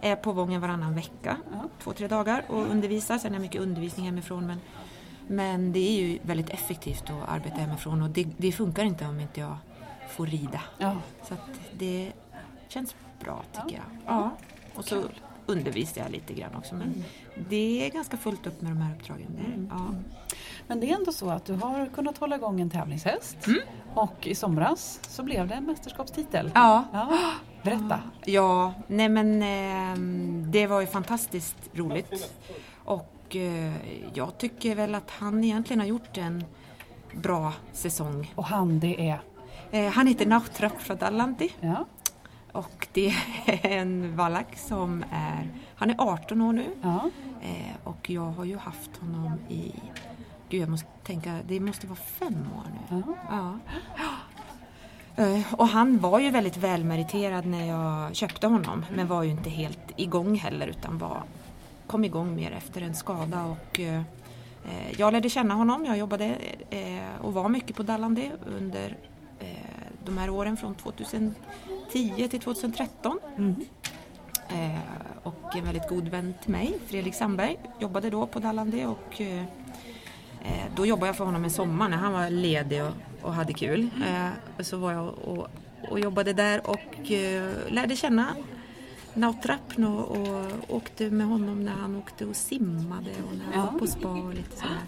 Eh, 0.00 0.10
är 0.10 0.16
på 0.16 0.32
Vången 0.32 0.60
varannan 0.60 0.94
vecka, 0.94 1.36
Ja. 1.52 1.68
två, 1.82 1.92
tre 1.92 2.08
dagar 2.08 2.44
och 2.48 2.70
undervisar. 2.70 3.18
Sen 3.18 3.32
är 3.32 3.36
det 3.36 3.42
mycket 3.42 3.60
undervisning 3.60 4.06
hemifrån. 4.06 4.46
Men, 4.46 4.60
men 5.26 5.72
det 5.72 5.78
är 5.78 6.02
ju 6.02 6.18
väldigt 6.22 6.50
effektivt 6.50 7.04
att 7.10 7.28
arbeta 7.28 7.56
hemifrån 7.56 8.02
och 8.02 8.10
det, 8.10 8.26
det 8.36 8.52
funkar 8.52 8.84
inte 8.84 9.06
om 9.06 9.20
inte 9.20 9.40
jag 9.40 9.56
får 10.08 10.26
rida. 10.26 10.60
Ja. 10.78 10.96
Så 11.28 11.34
det 11.78 12.12
känns 12.68 12.94
bra 13.20 13.42
tycker 13.52 13.76
Ja. 13.76 13.82
jag. 14.06 14.14
Ja. 14.16 14.30
Och 14.74 14.84
så 14.84 15.02
undervisar 15.46 16.02
jag 16.02 16.10
lite 16.10 16.34
grann 16.34 16.54
också. 16.54 16.74
Men 16.74 17.04
det 17.48 17.86
är 17.86 17.90
ganska 17.90 18.16
fullt 18.16 18.46
upp 18.46 18.62
med 18.62 18.72
de 18.72 18.80
här 18.80 18.94
uppdragen. 18.94 19.26
Det, 19.36 19.74
ja. 19.76 19.94
Men 20.66 20.80
det 20.80 20.90
är 20.90 20.96
ändå 20.96 21.12
så 21.12 21.30
att 21.30 21.44
du 21.44 21.54
har 21.54 21.86
kunnat 21.86 22.18
hålla 22.18 22.36
igång 22.36 22.60
en 22.60 22.70
tävlingshäst. 22.70 23.36
Och 23.94 24.26
i 24.26 24.34
somras 24.34 25.00
så 25.08 25.22
blev 25.22 25.48
det 25.48 25.54
en 25.54 25.64
mästerskapstitel. 25.64 26.50
Ja. 26.54 26.84
Ja, 26.92 27.18
Berätta. 27.62 28.00
Ja, 28.24 28.72
nej 28.86 29.08
men 29.08 29.42
eh, 29.42 29.98
det 30.50 30.66
var 30.66 30.80
ju 30.80 30.86
fantastiskt 30.86 31.56
roligt. 31.74 32.32
Och 32.84 33.12
eh, 33.36 33.72
jag 34.14 34.38
tycker 34.38 34.74
väl 34.74 34.94
att 34.94 35.10
han 35.10 35.44
egentligen 35.44 35.80
har 35.80 35.86
gjort 35.86 36.16
en 36.18 36.44
bra 37.14 37.52
säsong. 37.72 38.32
Och 38.34 38.44
han 38.44 38.80
det 38.80 39.08
är? 39.10 39.20
Eh, 39.70 39.92
han 39.92 40.06
heter 40.06 40.26
Nautrap 40.26 40.80
Fradallanti 40.82 41.52
Ja. 41.60 41.84
och 42.52 42.88
det 42.92 43.14
är 43.46 43.66
en 43.66 44.16
valack 44.16 44.56
som 44.58 45.04
är, 45.12 45.48
han 45.74 45.90
är 45.90 45.96
18 45.98 46.40
år 46.42 46.52
nu. 46.52 46.66
ja. 46.82 47.10
Eh, 47.42 47.76
och 47.84 48.10
jag 48.10 48.26
har 48.30 48.44
ju 48.44 48.56
haft 48.56 48.96
honom 48.96 49.32
i, 49.48 49.72
gud 50.48 50.62
jag 50.62 50.68
måste 50.68 50.88
tänka, 51.04 51.38
det 51.48 51.60
måste 51.60 51.86
vara 51.86 51.98
fem 51.98 52.46
år 52.56 52.64
nu. 52.90 53.02
ja. 53.30 53.58
Och 55.50 55.68
han 55.68 55.98
var 55.98 56.18
ju 56.20 56.30
väldigt 56.30 56.56
välmeriterad 56.56 57.46
när 57.46 57.66
jag 57.66 58.16
köpte 58.16 58.46
honom 58.46 58.84
men 58.94 59.06
var 59.06 59.22
ju 59.22 59.30
inte 59.30 59.50
helt 59.50 59.92
igång 59.96 60.34
heller 60.36 60.66
utan 60.66 60.98
var, 60.98 61.22
kom 61.92 62.04
igång 62.04 62.36
mer 62.36 62.50
efter 62.50 62.80
en 62.80 62.94
skada 62.94 63.44
och 63.44 63.80
eh, 63.80 64.02
eh, 64.64 64.92
jag 64.98 65.12
lärde 65.12 65.28
känna 65.28 65.54
honom, 65.54 65.84
jag 65.84 65.98
jobbade 65.98 66.24
eh, 66.70 67.24
och 67.24 67.34
var 67.34 67.48
mycket 67.48 67.76
på 67.76 67.82
Dallande 67.82 68.30
under 68.46 68.96
de 70.04 70.18
här 70.18 70.30
åren 70.30 70.56
från 70.56 70.74
2010 70.74 71.34
till 72.30 72.40
2013. 72.40 73.18
Mm. 73.36 73.56
Och 75.22 75.56
en 75.56 75.64
väldigt 75.64 75.88
god 75.88 76.08
vän 76.08 76.34
till 76.42 76.50
mig, 76.50 76.74
Fredrik 76.86 77.14
Sandberg, 77.14 77.56
jobbade 77.80 78.10
då 78.10 78.26
på 78.26 78.38
Dallande 78.38 78.86
och 78.86 79.22
då 80.76 80.86
jobbade 80.86 81.06
jag 81.06 81.16
för 81.16 81.24
honom 81.24 81.44
en 81.44 81.50
sommar 81.50 81.88
när 81.88 81.96
han 81.96 82.12
var 82.12 82.30
ledig 82.30 82.82
och, 83.22 83.34
hade 83.34 83.52
kul. 83.52 83.90
Och 84.58 84.66
så 84.66 84.76
var 84.76 84.92
jag 84.92 85.14
och, 85.90 86.00
jobbade 86.00 86.32
där 86.32 86.70
och 86.70 87.10
lärde 87.68 87.96
känna 87.96 88.36
Nautrappn 89.14 89.84
och, 89.84 90.10
och 90.18 90.46
åkte 90.68 91.10
med 91.10 91.26
honom 91.26 91.64
när 91.64 91.72
han 91.72 91.96
åkte 91.96 92.26
och 92.26 92.36
simmade 92.36 93.10
och 93.30 93.36
när 93.36 93.44
han 93.44 93.54
Ja. 93.66 93.70
var 93.72 93.78
på 93.78 93.86
spa 93.86 94.08
och 94.08 94.34
lite 94.34 94.56
sådär. 94.56 94.78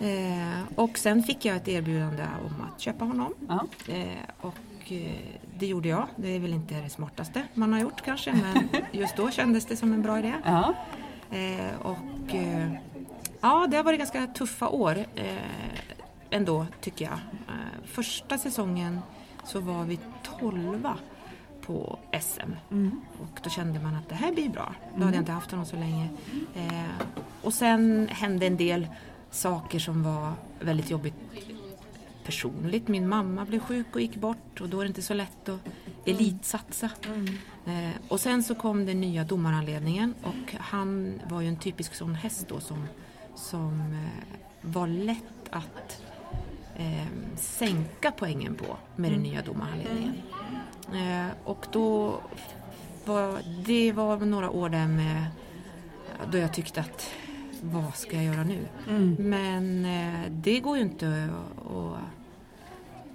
Eh, 0.00 0.62
och 0.74 0.98
sen 0.98 1.22
fick 1.22 1.44
jag 1.44 1.56
ett 1.56 1.68
erbjudande 1.68 2.22
om 2.46 2.62
att 2.74 2.80
köpa 2.80 3.04
honom. 3.04 3.34
Ja. 3.48 3.66
Eh, 3.88 4.06
och 4.40 4.92
eh, 4.92 5.12
det 5.58 5.66
gjorde 5.66 5.88
jag. 5.88 6.06
Det 6.16 6.28
är 6.28 6.40
väl 6.40 6.52
inte 6.52 6.80
det 6.80 6.90
smartaste 6.90 7.42
man 7.54 7.72
har 7.72 7.80
gjort 7.80 8.02
kanske 8.04 8.32
men 8.32 8.68
just 8.92 9.16
då 9.16 9.30
kändes 9.30 9.66
det 9.66 9.76
som 9.76 9.92
en 9.92 10.02
bra 10.02 10.18
idé. 10.18 10.32
Ja. 10.44 10.74
Eh, 11.30 11.80
och 11.82 12.34
eh, 12.34 12.72
ja, 13.40 13.66
det 13.70 13.76
har 13.76 13.84
varit 13.84 13.98
ganska 13.98 14.26
tuffa 14.26 14.68
år. 14.68 14.98
Eh, 15.14 15.36
ändå 16.30 16.66
tycker 16.80 17.04
jag. 17.04 17.18
Första 17.84 18.38
säsongen 18.38 19.00
så 19.44 19.60
var 19.60 19.84
vi 19.84 19.98
tolva 20.40 20.94
på 21.66 21.98
SM. 22.20 22.52
Mm. 22.70 23.00
Och 23.20 23.40
då 23.42 23.50
kände 23.50 23.80
man 23.80 23.94
att 23.94 24.08
det 24.08 24.14
här 24.14 24.32
blir 24.32 24.48
bra. 24.48 24.74
Då 24.96 25.04
hade 25.04 25.16
jag 25.16 25.22
inte 25.22 25.32
haft 25.32 25.50
honom 25.50 25.66
så 25.66 25.76
länge. 25.76 26.08
Eh, 26.54 27.06
och 27.42 27.54
sen 27.54 28.08
hände 28.10 28.46
en 28.46 28.56
del 28.56 28.86
saker 29.30 29.78
som 29.78 30.02
var 30.02 30.32
väldigt 30.60 30.90
jobbigt 30.90 31.14
personligt. 32.24 32.88
Min 32.88 33.08
mamma 33.08 33.44
blev 33.44 33.60
sjuk 33.60 33.86
och 33.92 34.00
gick 34.00 34.16
bort 34.16 34.60
och 34.60 34.68
då 34.68 34.80
är 34.80 34.84
det 34.84 34.88
inte 34.88 35.02
så 35.02 35.14
lätt 35.14 35.48
att 35.48 35.60
elitsatsa. 36.04 36.90
Eh, 37.66 37.90
och 38.08 38.20
sen 38.20 38.42
så 38.42 38.54
kom 38.54 38.86
den 38.86 39.00
nya 39.00 39.24
domaranledningen 39.24 40.14
och 40.22 40.54
han 40.58 41.20
var 41.28 41.40
ju 41.40 41.48
en 41.48 41.56
typisk 41.56 41.94
sån 41.94 42.14
häst 42.14 42.46
då 42.48 42.60
som, 42.60 42.86
som 43.34 43.80
eh, 43.80 44.38
var 44.60 44.86
lätt 44.86 45.48
att 45.50 46.02
eh, 46.76 47.06
sänka 47.36 48.10
poängen 48.10 48.54
på 48.54 48.76
med 48.96 49.12
den 49.12 49.22
nya 49.22 49.42
domaranledningen. 49.42 50.14
Eh, 50.94 51.26
och 51.44 51.66
då 51.72 52.20
var 53.04 53.40
det 53.66 53.92
var 53.92 54.16
några 54.16 54.50
år 54.50 54.68
där 54.68 54.86
med 54.86 55.26
då 56.30 56.38
jag 56.38 56.52
tyckte 56.52 56.80
att 56.80 57.10
vad 57.62 57.96
ska 57.96 58.16
jag 58.16 58.24
göra 58.24 58.44
nu? 58.44 58.58
Mm. 58.88 59.16
Men 59.18 59.84
eh, 59.84 60.30
det 60.30 60.60
går 60.60 60.76
ju 60.76 60.82
inte 60.82 61.28
att, 61.66 61.98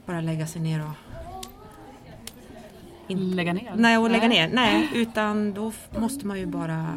bara 0.05 0.21
lägga 0.21 0.47
sig 0.47 0.61
ner 0.61 0.81
och 0.81 0.95
in, 3.07 3.35
Lägga 3.35 3.53
ner? 3.53 3.73
nej, 3.75 3.97
och 3.97 4.09
lägga 4.09 4.27
ner. 4.27 4.49
Nej, 4.53 4.89
utan 4.93 5.53
då 5.53 5.71
måste 5.99 6.27
man 6.27 6.39
ju 6.39 6.45
bara 6.45 6.87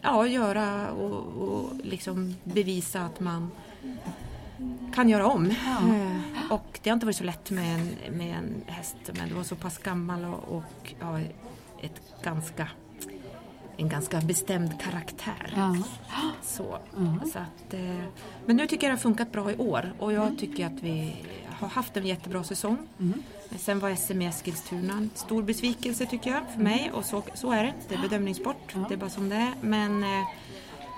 ja, 0.00 0.26
göra 0.26 0.90
och, 0.90 1.42
och 1.42 1.70
liksom 1.84 2.34
bevisa 2.44 3.00
att 3.00 3.20
man 3.20 3.50
kan 4.94 5.08
göra 5.08 5.26
om. 5.26 5.54
Ja. 5.66 5.80
Och 6.52 6.80
det 6.82 6.90
har 6.90 6.94
inte 6.94 7.06
varit 7.06 7.16
så 7.16 7.24
lätt 7.24 7.50
med 7.50 7.74
en, 7.80 8.16
med 8.18 8.36
en 8.36 8.62
häst 8.66 8.96
men 9.18 9.28
det 9.28 9.34
var 9.34 9.42
så 9.42 9.56
pass 9.56 9.78
gammal 9.78 10.24
och, 10.24 10.56
och 10.56 10.94
ja, 11.00 11.20
ett 11.82 12.02
ganska, 12.22 12.68
en 13.76 13.88
ganska 13.88 14.20
bestämd 14.20 14.80
karaktär. 14.80 15.52
Ja. 15.56 15.76
Så, 16.42 16.78
Mm. 16.96 17.20
så 17.32 17.38
att, 17.38 17.74
eh, 17.74 18.04
men 18.46 18.56
nu 18.56 18.66
tycker 18.66 18.86
jag 18.86 18.90
det 18.92 18.96
har 18.98 19.02
funkat 19.02 19.32
bra 19.32 19.50
i 19.50 19.56
år 19.56 19.92
och 19.98 20.12
jag 20.12 20.38
tycker 20.38 20.66
att 20.66 20.82
vi 20.82 21.16
har 21.50 21.68
haft 21.68 21.96
en 21.96 22.06
jättebra 22.06 22.44
säsong. 22.44 22.78
Mm. 23.00 23.22
Sen 23.58 23.78
var 23.78 23.94
SM 23.94 24.22
i 24.22 24.26
Eskilstuna 24.26 24.92
en 24.92 25.10
stor 25.14 25.42
besvikelse 25.42 26.06
tycker 26.06 26.30
jag 26.30 26.42
för 26.54 26.60
mig 26.62 26.90
och 26.94 27.04
så, 27.04 27.22
så 27.34 27.52
är 27.52 27.64
det. 27.64 27.72
Det 27.88 27.94
är 27.94 27.98
bedömningssport, 28.02 28.74
det 28.88 28.94
är 28.94 28.98
bara 28.98 29.10
som 29.10 29.28
det 29.28 29.36
är. 29.36 29.52
Men 29.60 30.02
eh, 30.02 30.24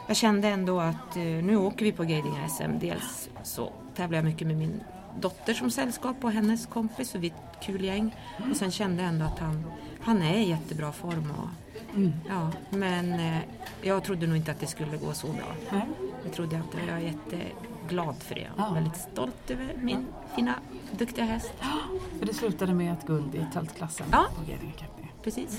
jag 0.08 0.16
kände 0.16 0.48
ändå 0.48 0.80
att 0.80 1.16
eh, 1.16 1.22
nu 1.22 1.56
åker 1.56 1.84
vi 1.84 1.92
på 1.92 2.04
Geidinga 2.04 2.48
SM. 2.48 2.78
Dels 2.80 3.28
så 3.42 3.72
tävlar 3.94 4.18
jag 4.18 4.24
mycket 4.24 4.46
med 4.46 4.56
min 4.56 4.80
dotter 5.20 5.54
som 5.54 5.70
sällskap 5.70 6.16
och 6.24 6.32
hennes 6.32 6.66
kompis 6.66 7.14
och 7.14 7.22
vi 7.22 7.26
är 7.26 7.30
ett 7.32 7.64
kul 7.64 7.84
gäng. 7.84 8.14
Och 8.50 8.56
sen 8.56 8.70
kände 8.70 9.02
jag 9.02 9.08
ändå 9.08 9.24
att 9.24 9.38
han, 9.38 9.64
han 10.00 10.22
är 10.22 10.34
i 10.38 10.48
jättebra 10.48 10.92
form. 10.92 11.30
Och, 11.38 11.48
Mm. 11.94 12.12
ja, 12.28 12.50
men 12.70 13.12
eh, 13.12 13.38
jag 13.82 14.04
trodde 14.04 14.26
nog 14.26 14.36
inte 14.36 14.50
att 14.50 14.60
det 14.60 14.66
skulle 14.66 14.96
gå 14.96 15.12
så 15.12 15.26
bra. 15.26 15.46
Nej. 15.72 15.86
Det 16.24 16.28
trodde 16.30 16.56
jag 16.56 16.64
inte. 16.64 16.78
Jag 16.88 16.96
är 16.98 17.00
jätteglad 17.02 18.16
för 18.22 18.34
det. 18.34 18.46
Ja. 18.56 18.70
Väldigt 18.74 18.96
stolt 18.96 19.50
över 19.50 19.74
min 19.80 20.06
fina, 20.36 20.54
duktiga 20.98 21.24
häst. 21.24 21.52
För 22.18 22.26
det 22.26 22.34
slutade 22.34 22.74
med 22.74 22.92
ett 22.92 23.06
guld 23.06 23.34
i 23.34 23.46
tältklassen 23.52 24.06
Ja. 24.12 24.26
på 24.36 24.50
Getinge 24.50 24.72
Cup. 24.72 25.22
Precis. 25.22 25.58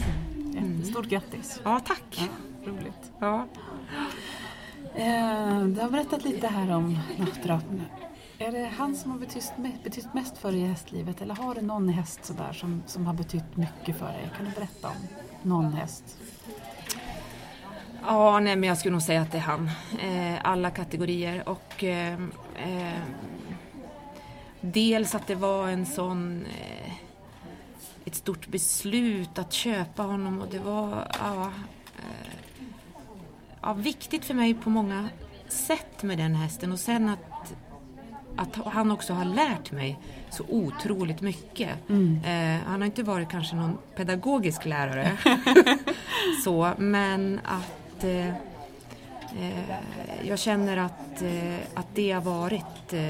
Jättestort 0.54 1.06
grattis! 1.06 1.60
Ja, 1.64 1.80
tack. 1.80 2.04
Ja, 2.66 2.72
roligt. 2.72 3.12
Ja. 3.20 3.46
Eh, 4.96 5.60
du 5.66 5.82
har 5.82 5.90
berättat 5.90 6.24
lite 6.24 6.48
här 6.48 6.72
om 6.76 7.00
Nattrap. 7.18 7.64
Är 8.38 8.52
det 8.52 8.66
han 8.78 8.96
som 8.96 9.12
har 9.12 9.20
betytt, 9.20 9.52
betytt 9.84 10.14
mest 10.14 10.38
för 10.38 10.52
dig 10.52 10.62
i 10.62 10.66
hästlivet 10.66 11.22
eller 11.22 11.36
har 11.36 11.56
du 11.56 11.62
någon 11.62 11.90
häst 11.90 12.26
sådär 12.26 12.54
som, 12.54 12.84
som 12.88 13.06
har 13.06 13.14
betytt 13.14 13.56
mycket 13.58 13.98
för 13.98 14.06
dig? 14.06 14.30
Kan 14.38 14.46
du 14.46 14.52
berätta 14.52 14.88
om 14.88 15.08
någon 15.42 15.74
häst? 15.74 16.18
Ja, 18.02 18.40
nej, 18.40 18.56
men 18.56 18.70
jag 18.70 18.78
skulle 18.78 18.92
nog 18.92 19.02
säga 19.02 19.22
att 19.22 19.32
det 19.32 19.38
är 19.38 19.42
han. 19.42 19.70
Eh, 20.02 20.40
alla 20.44 20.72
kategorier 20.72 21.50
och 21.50 21.84
eh, 21.84 22.14
eh, 22.56 23.02
dels 24.62 25.16
att 25.16 25.28
det 25.28 25.36
var 25.36 25.68
en 25.68 25.86
sån 25.86 26.46
eh, 26.46 26.94
ett 28.06 28.16
stort 28.16 28.48
beslut 28.48 29.40
att 29.40 29.54
köpa 29.54 30.04
honom 30.04 30.42
och 30.42 30.48
det 30.52 30.60
var 30.60 31.08
ja, 31.20 31.52
eh, 31.98 32.34
ja, 33.62 33.74
viktigt 33.74 34.26
för 34.26 34.34
mig 34.34 34.54
på 34.54 34.70
många 34.70 35.10
sätt 35.48 36.04
med 36.04 36.18
den 36.18 36.36
hästen 36.36 36.72
och 36.72 36.80
sen 36.80 37.10
att, 37.10 37.54
att 38.38 38.56
han 38.66 38.92
också 38.92 39.14
har 39.14 39.26
lärt 39.26 39.72
mig 39.72 40.00
så 40.30 40.44
otroligt 40.50 41.22
mycket. 41.22 41.70
Eh, 42.26 42.68
han 42.68 42.82
har 42.82 42.86
inte 42.86 43.04
varit 43.04 43.30
kanske 43.30 43.56
någon 43.56 43.78
pedagogisk 43.96 44.66
lärare 44.66 45.18
så, 46.44 46.72
men 46.78 47.40
att 47.44 48.04
eh, 48.04 48.28
eh, 48.28 49.76
jag 50.24 50.40
känner 50.40 50.78
att, 50.78 51.22
eh, 51.22 51.56
att 51.74 51.88
det 51.94 52.12
har 52.12 52.22
varit 52.22 52.94
eh, 52.94 53.10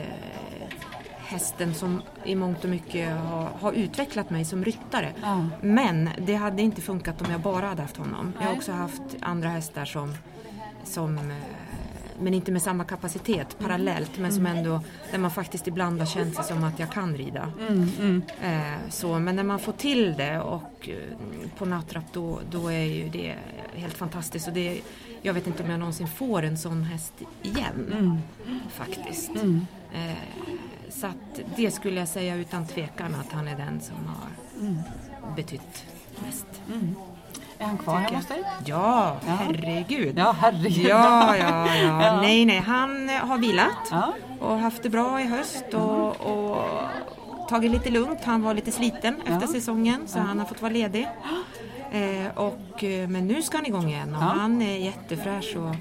hästen 1.17 1.73
som 1.73 2.01
i 2.23 2.35
mångt 2.35 2.63
och 2.63 2.69
mycket 2.69 3.17
har, 3.17 3.49
har 3.59 3.71
utvecklat 3.71 4.29
mig 4.29 4.45
som 4.45 4.63
ryttare. 4.65 5.11
Ja. 5.21 5.45
Men 5.61 6.09
det 6.17 6.35
hade 6.35 6.61
inte 6.61 6.81
funkat 6.81 7.21
om 7.21 7.31
jag 7.31 7.41
bara 7.41 7.65
hade 7.67 7.81
haft 7.81 7.97
honom. 7.97 8.33
Jag 8.39 8.47
har 8.47 8.55
också 8.55 8.71
haft 8.71 9.01
andra 9.21 9.49
hästar 9.49 9.85
som, 9.85 10.13
som 10.83 11.33
men 12.19 12.33
inte 12.33 12.51
med 12.51 12.61
samma 12.61 12.83
kapacitet 12.83 13.59
parallellt 13.59 14.17
men 14.17 14.33
som 14.33 14.45
ändå 14.45 14.81
där 15.11 15.17
man 15.17 15.31
faktiskt 15.31 15.67
ibland 15.67 15.99
har 15.99 16.05
känt 16.05 16.35
sig 16.35 16.43
som 16.43 16.63
att 16.63 16.79
jag 16.79 16.91
kan 16.91 17.17
rida. 17.17 17.51
Mm, 17.69 17.89
mm. 17.99 18.21
Eh, 18.43 18.89
så, 18.89 19.19
men 19.19 19.35
när 19.35 19.43
man 19.43 19.59
får 19.59 19.71
till 19.73 20.13
det 20.17 20.39
och 20.39 20.89
eh, 20.89 21.17
på 21.57 21.65
nattrapp 21.65 22.03
då, 22.13 22.39
då 22.51 22.67
är 22.71 22.83
ju 22.83 23.09
det 23.09 23.35
helt 23.73 23.97
fantastiskt. 23.97 24.47
Och 24.47 24.53
det, 24.53 24.81
jag 25.21 25.33
vet 25.33 25.47
inte 25.47 25.63
om 25.63 25.69
jag 25.69 25.79
någonsin 25.79 26.07
får 26.07 26.43
en 26.43 26.57
sån 26.57 26.83
häst 26.83 27.13
igen 27.41 27.91
Mm. 27.93 28.17
faktiskt. 28.69 29.29
Mm. 29.35 29.65
Eh, 29.93 30.15
så 30.89 31.07
att 31.07 31.39
det 31.55 31.71
skulle 31.71 31.99
jag 31.99 32.07
säga 32.07 32.35
utan 32.35 32.67
tvekan 32.67 33.15
att 33.15 33.31
han 33.31 33.47
är 33.47 33.57
den 33.57 33.81
som 33.81 33.95
har 34.07 34.29
Mm. 34.67 34.77
betytt 35.35 35.85
mest. 36.25 36.45
Mm. 37.59 37.65
Är 37.65 37.65
han 37.65 37.77
kvar 37.77 37.95
hemma 37.95 38.17
hos 38.17 38.27
dig? 38.27 38.43
Ja, 38.65 39.17
Ja. 39.27 39.33
herregud. 39.39 40.17
Ja, 40.17 40.35
herregud. 40.39 40.85
Ja, 40.87 41.35
ja, 41.37 41.67
ja. 41.75 41.75
Ja. 42.05 42.21
Nej, 42.21 42.45
nej, 42.45 42.59
han 42.59 43.09
eh, 43.09 43.15
har 43.15 43.37
vilat 43.37 43.87
Ja. 43.91 44.13
och 44.39 44.59
haft 44.59 44.83
det 44.83 44.89
bra 44.89 45.21
i 45.21 45.23
höst 45.27 45.65
och, 45.73 46.21
och 46.21 46.57
tagit 47.49 47.71
lite 47.71 47.89
lugnt. 47.89 48.19
Han 48.23 48.41
var 48.43 48.53
lite 48.53 48.71
sliten 48.71 49.21
efter 49.25 49.47
säsongen 49.47 50.01
så 50.07 50.19
han 50.19 50.39
har 50.39 50.45
fått 50.45 50.61
vara 50.61 50.71
ledig. 50.73 51.07
Eh, 51.91 52.37
och, 52.37 52.83
eh, 52.83 53.07
men 53.07 53.27
nu 53.27 53.41
ska 53.41 53.57
han 53.57 53.65
igång 53.65 53.89
igen 53.89 54.15
och 54.15 54.21
han 54.21 54.61
är 54.61 54.77
jättefräsch 54.77 55.55
och 55.57 55.75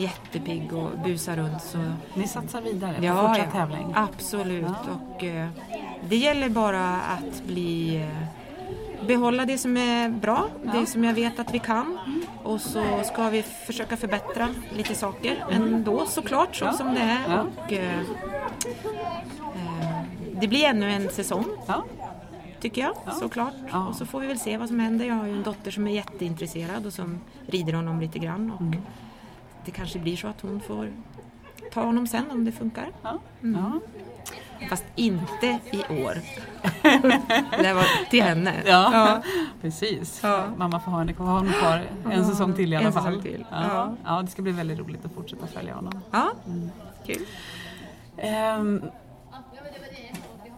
jättepigg 0.00 0.72
och 0.72 0.98
busar 1.04 1.36
runt. 1.36 1.62
Så, 1.62 1.78
Ni 2.14 2.26
satsar 2.28 2.60
vidare 2.60 2.96
på 2.98 3.04
ja, 3.04 3.28
fortsatt 3.28 3.52
tävling? 3.52 3.92
absolut. 3.96 4.64
Och, 5.16 5.24
eh, 5.24 5.48
det 6.08 6.16
gäller 6.16 6.48
bara 6.48 6.90
att 6.96 7.42
bli 7.46 7.96
eh, 7.96 8.26
behålla 9.06 9.44
det 9.44 9.58
som 9.58 9.76
är 9.76 10.08
bra, 10.08 10.48
Ja. 10.64 10.72
det 10.72 10.86
som 10.86 11.04
jag 11.04 11.14
vet 11.14 11.38
att 11.38 11.54
vi 11.54 11.58
kan. 11.58 11.98
Och 12.42 12.60
så 12.60 12.84
ska 13.04 13.28
vi 13.28 13.42
försöka 13.42 13.96
förbättra 13.96 14.48
lite 14.76 14.94
saker 14.94 15.44
ändå 15.50 16.06
såklart, 16.06 16.56
så 16.56 16.64
Mm. 16.64 16.72
Ja. 16.74 16.78
som 16.78 16.94
det 16.94 17.00
är. 17.00 17.20
Ja. 17.28 17.44
Och, 17.64 17.72
eh, 17.72 18.00
eh, 19.54 20.02
det 20.40 20.48
blir 20.48 20.64
ännu 20.64 20.90
en 20.92 21.08
säsong, 21.08 21.44
tycker 22.60 22.82
jag, 22.82 22.94
Ja. 23.06 23.12
såklart. 23.12 23.54
Och 23.88 23.96
så 23.96 24.06
får 24.06 24.20
vi 24.20 24.26
väl 24.26 24.38
se 24.38 24.56
vad 24.56 24.68
som 24.68 24.80
händer. 24.80 25.04
Jag 25.06 25.14
har 25.14 25.26
ju 25.26 25.32
en 25.36 25.42
dotter 25.42 25.70
som 25.70 25.86
är 25.86 25.90
jätteintresserad 25.92 26.86
och 26.86 26.92
som 26.92 27.20
rider 27.46 27.72
honom 27.72 28.00
lite 28.00 28.18
grann. 28.18 28.50
Och 28.50 28.60
Mm. 28.60 28.76
Det 29.64 29.70
kanske 29.70 29.98
blir 29.98 30.16
så 30.16 30.26
att 30.28 30.40
hon 30.40 30.60
får 30.60 30.92
ta 31.72 31.82
honom 31.82 32.06
sen 32.06 32.30
om 32.30 32.44
det 32.44 32.52
funkar. 32.52 32.88
Ja. 34.60 34.64
Ja. 34.64 34.68
Fast 34.68 34.84
inte 34.96 35.46
i 35.72 36.02
år. 36.04 36.14
det 37.62 37.72
var 37.74 38.08
till 38.10 38.22
henne. 38.22 38.54
Ja. 38.66 39.22
Precis. 39.62 40.20
Ja. 40.22 40.44
Mamma 40.56 40.80
får 40.80 40.90
ha 40.92 40.98
henne 40.98 41.12
kvar, 41.12 41.26
ha 41.26 41.32
honom 41.32 41.52
kvar 41.52 41.82
en 42.04 42.18
Ja, 42.18 42.24
säsong 42.24 42.52
till 42.54 42.72
i 42.72 42.76
alla 42.76 42.86
en 42.86 42.92
fall. 42.92 43.04
säsong 43.04 43.22
till. 43.22 43.44
Ja. 43.50 43.56
Ja. 43.68 43.94
Ja. 44.04 44.22
det 44.22 44.28
ska 44.30 44.42
bli 44.42 44.52
väldigt 44.52 44.78
roligt 44.78 45.04
att 45.04 45.12
fortsätta 45.12 45.46
följa 45.46 45.74
honom. 45.74 46.00
Ja, 46.10 46.30
Mm. 46.46 46.70
kul. 47.06 47.26
Ehm, 48.16 48.82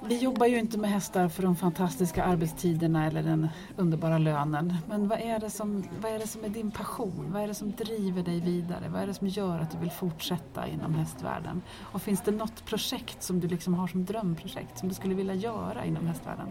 vi 0.07 0.19
jobbar 0.19 0.47
ju 0.47 0.59
inte 0.59 0.79
med 0.79 0.91
hästar 0.91 1.29
för 1.29 1.43
de 1.43 1.57
fantastiska 1.57 2.25
arbetstiderna 2.25 3.07
eller 3.07 3.23
den 3.23 3.49
underbara 3.77 4.19
lönen. 4.19 4.77
Men 4.89 5.09
vad 5.09 5.21
är, 5.21 5.39
det 5.39 5.51
som, 5.51 5.85
vad 6.01 6.13
är 6.13 6.19
det 6.19 6.27
som 6.27 6.45
är 6.45 6.49
din 6.49 6.71
passion? 6.71 7.27
Vad 7.33 7.43
är 7.43 7.49
det 7.49 7.55
som 7.55 7.73
driver 7.73 8.23
dig 8.23 8.41
vidare? 8.41 8.89
Vad 8.89 9.03
är 9.03 9.07
det 9.07 9.15
som 9.15 9.29
gör 9.29 9.59
att 9.59 9.71
du 9.71 9.79
vill 9.79 9.91
fortsätta 9.91 10.69
inom 10.69 10.95
hästvärlden? 10.95 11.63
Och 11.81 12.03
finns 12.03 12.21
det 12.21 12.31
något 12.31 12.65
projekt 12.65 13.23
som 13.23 13.41
du 13.41 13.49
liksom 13.49 13.75
har 13.75 13.87
som 13.87 14.05
drömprojekt 14.05 14.79
som 14.79 14.89
du 14.89 14.95
skulle 14.95 15.15
vilja 15.15 15.35
göra 15.35 15.85
inom 15.85 16.07
hästvärlden? 16.07 16.47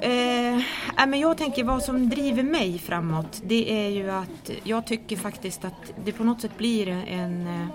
Eh, 0.00 1.06
men 1.06 1.20
jag 1.20 1.38
tänker 1.38 1.64
vad 1.64 1.82
som 1.82 2.08
driver 2.08 2.42
mig 2.42 2.78
framåt 2.78 3.42
det 3.44 3.86
är 3.86 3.88
ju 3.88 4.10
att 4.10 4.50
jag 4.64 4.86
tycker 4.86 5.16
faktiskt 5.16 5.64
att 5.64 5.92
det 6.04 6.12
på 6.12 6.24
något 6.24 6.40
sätt 6.40 6.58
blir 6.58 6.88
en 6.88 7.46
eh, 7.46 7.66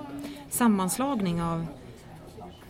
sammanslagning 0.50 1.42
av 1.42 1.66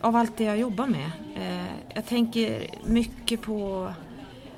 av 0.00 0.16
allt 0.16 0.36
det 0.36 0.44
jag 0.44 0.58
jobbar 0.58 0.86
med. 0.86 1.10
Eh, 1.36 1.72
jag 1.94 2.06
tänker 2.06 2.66
mycket 2.84 3.42
på 3.42 3.92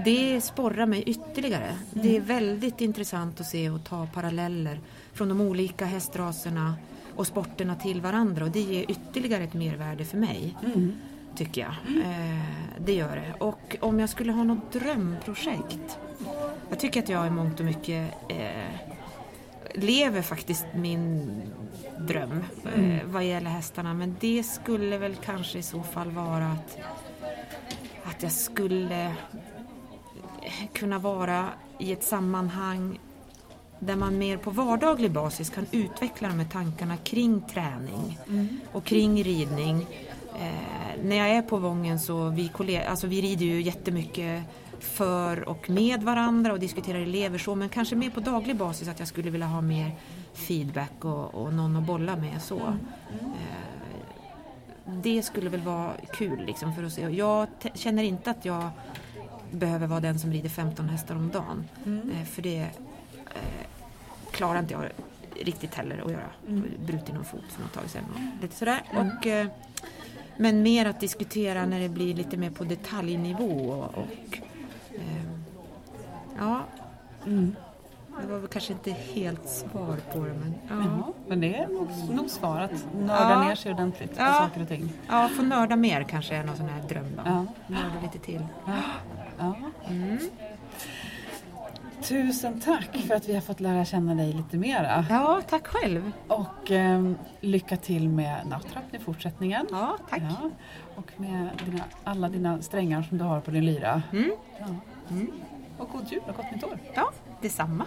det 0.06 0.42
sporrar 0.42 0.86
mig 0.86 1.04
ytterligare. 1.06 1.68
Mm. 1.94 2.08
Det 2.08 2.18
är 2.18 2.22
väldigt 2.22 2.82
intressant 2.82 3.40
att 3.40 3.48
se 3.48 3.70
och 3.70 3.84
ta 3.84 4.08
paralleller 4.14 4.80
från 5.14 5.30
de 5.30 5.42
olika 5.42 5.86
hästraserna 5.86 6.76
och 7.16 7.28
sporterna 7.28 7.76
till 7.76 8.02
varandra 8.02 8.46
och 8.46 8.52
det 8.52 8.60
ger 8.60 8.92
ytterligare 8.92 9.44
ett 9.44 9.54
mervärde 9.54 10.06
för 10.06 10.18
mig. 10.18 10.58
Mm. 10.66 10.94
Tycker 11.36 11.62
jag. 11.62 12.02
Eh, 12.06 12.40
det 12.80 12.94
gör 12.94 13.16
det. 13.16 13.34
Och 13.40 13.78
om 13.80 14.00
jag 14.00 14.10
skulle 14.10 14.32
ha 14.32 14.44
något 14.44 14.72
drömprojekt. 14.72 16.00
Jag 16.70 16.80
tycker 16.80 17.04
att 17.04 17.10
jag 17.10 17.28
i 17.28 17.30
mångt 17.30 17.60
och 17.60 17.66
mycket 17.66 18.14
eh, 18.30 18.96
lever 19.74 20.22
faktiskt 20.22 20.66
min 20.76 21.32
dröm 22.00 22.44
mm. 22.74 22.92
eh, 22.92 23.06
vad 23.06 23.26
gäller 23.26 23.50
hästarna. 23.50 23.94
Men 23.94 24.16
det 24.20 24.44
skulle 24.44 24.98
väl 24.98 25.16
kanske 25.16 25.58
i 25.58 25.64
så 25.64 25.84
fall 25.84 26.12
vara 26.12 26.46
att, 26.46 26.78
att 28.04 28.24
jag 28.24 28.32
skulle 28.32 29.14
kunna 30.74 31.00
vara 31.00 31.50
i 31.80 31.92
ett 31.92 32.04
sammanhang 32.04 33.00
där 33.80 33.96
man 33.96 34.18
mer 34.18 34.38
på 34.38 34.52
vardaglig 34.52 35.12
basis 35.12 35.50
kan 35.50 35.66
utveckla 35.72 36.28
de 36.28 36.40
här 36.40 36.48
tankarna 36.48 36.98
kring 36.98 37.42
träning 37.42 38.20
mm. 38.28 38.60
och 38.72 38.84
kring 38.84 39.24
ridning. 39.24 39.88
Eh, 40.40 40.85
när 41.04 41.16
jag 41.16 41.30
är 41.30 41.42
på 41.42 41.58
Vången 41.58 42.00
så 42.00 42.30
vi, 42.30 42.48
kollegor, 42.48 42.86
alltså 42.86 43.08
vi 43.08 43.22
rider 43.22 43.46
ju 43.46 43.62
jättemycket 43.62 44.44
för 44.80 45.50
och 45.50 45.70
med 45.70 46.04
varandra 46.04 46.54
och 46.54 46.60
diskuterar 46.60 47.00
elever 47.00 47.38
så 47.38 47.56
men 47.56 47.70
kanske 47.70 47.96
mer 47.96 48.10
på 48.10 48.20
daglig 48.20 48.56
basis 48.56 48.88
att 48.88 49.00
jag 49.00 49.08
skulle 49.08 49.30
vilja 49.30 49.48
ha 49.48 49.62
mer 49.62 49.92
feedback 50.34 51.06
och, 51.06 51.36
och 51.36 51.54
någon 51.54 51.76
att 51.76 51.84
bolla 51.84 52.16
med 52.16 52.42
så. 52.42 52.60
Mm. 52.60 52.80
Eh, 53.26 53.76
det 54.86 55.24
skulle 55.24 55.50
väl 55.50 55.62
vara 55.62 55.94
kul 56.14 56.46
liksom 56.46 56.76
för 56.76 56.84
att 56.84 56.94
se. 56.94 57.02
Jag 57.02 57.48
känner 57.74 58.04
inte 58.04 58.32
att 58.32 58.46
jag 58.46 58.70
behöver 59.52 59.88
vara 59.88 60.00
den 60.00 60.20
som 60.20 60.32
rider 60.32 60.50
15 60.50 60.90
hästar 60.90 61.16
om 61.16 61.30
dagen. 61.30 61.66
Mm. 61.86 62.12
Eh, 62.12 62.26
för 62.26 62.42
det 62.42 62.60
eh, 62.60 63.68
klarar 64.32 64.60
inte 64.60 64.74
jag 64.74 64.84
riktigt 65.40 65.76
heller 65.76 66.04
att 66.06 66.12
göra. 66.12 66.30
Mm. 66.48 66.64
Brutit 66.86 67.14
någon 67.14 67.26
fot 67.26 67.44
för 67.50 67.62
något 67.62 67.74
tag 67.74 67.90
sedan 67.90 68.04
och 68.14 68.42
lite 68.42 68.56
sådär. 68.56 68.82
Mm. 68.92 69.08
Och, 69.08 69.28
eh, 69.28 69.48
men 70.38 70.64
mer 70.64 70.86
att 70.86 71.00
diskutera 71.00 71.66
när 71.66 71.80
det 71.80 71.90
blir 71.90 72.14
lite 72.14 72.38
mer 72.38 72.50
på 72.50 72.64
detaljnivå 72.64 73.70
och, 73.70 73.98
och 73.98 74.40
eh, 74.96 75.24
ja. 76.38 76.62
Mm. 77.26 77.56
Det 78.22 78.28
var 78.28 78.40
väl 78.40 78.48
kanske 78.48 78.74
inte 78.74 78.92
helt 78.92 79.50
svar 79.50 79.98
på 80.14 80.20
det 80.20 80.34
men... 80.34 80.54
Ja. 80.70 80.76
Jaha, 80.76 81.14
men 81.28 81.42
det 81.42 81.56
är 81.56 81.68
nog, 81.68 81.88
nog 82.12 82.30
svar 82.30 82.60
att 82.62 82.86
nörda 82.96 83.30
ja. 83.30 83.44
ner 83.44 83.56
sig 83.56 83.74
ordentligt 83.74 84.16
på 84.16 84.22
ja. 84.22 84.34
saker 84.34 84.62
och 84.62 84.68
ting. 84.68 84.94
Ja, 85.10 85.30
få 85.36 85.42
nörda 85.42 85.76
mer 85.76 86.04
kanske 86.04 86.36
är 86.36 86.44
någon 86.44 86.58
sån 86.58 86.70
här 86.70 86.82
dröm 86.90 87.16
då. 87.16 87.22
Ja. 87.26 87.46
Nörda 87.68 88.02
lite 88.04 88.20
till. 88.20 88.46
Ja. 88.66 88.74
Ja. 89.38 89.56
Mm. 89.90 90.20
Tusen 92.08 92.60
tack 92.60 92.98
för 93.08 93.16
att 93.16 93.30
vi 93.30 93.34
har 93.34 93.42
fått 93.42 93.60
lära 93.60 93.86
känna 93.86 94.16
dig 94.16 94.34
lite 94.34 94.58
mera. 94.58 95.06
Ja, 95.10 95.42
tack 95.50 95.68
själv. 95.68 96.12
Och 96.28 96.72
eh, 96.72 97.12
lycka 97.42 97.78
till 97.78 98.10
med 98.10 98.48
nattrappen 98.48 99.02
i 99.02 99.04
fortsättningen. 99.04 99.68
Ja, 99.72 99.98
tack. 100.10 100.22
Ja. 100.22 100.50
Och 100.96 101.12
med 101.20 101.50
dina, 101.66 101.84
alla 102.04 102.30
dina 102.30 102.62
strängar 102.62 103.02
som 103.04 103.18
du 103.18 103.24
har 103.24 103.42
på 103.42 103.52
din 103.52 103.66
lyra. 103.66 104.02
Mm. 104.14 104.32
Ja. 104.60 104.66
Mm. 105.10 105.32
Och 105.78 105.90
god 105.90 106.12
jul 106.12 106.22
och 106.28 106.36
gott 106.36 106.52
nytt 106.52 106.64
år. 106.64 106.78
Ja, 106.94 107.12
detsamma. 107.42 107.86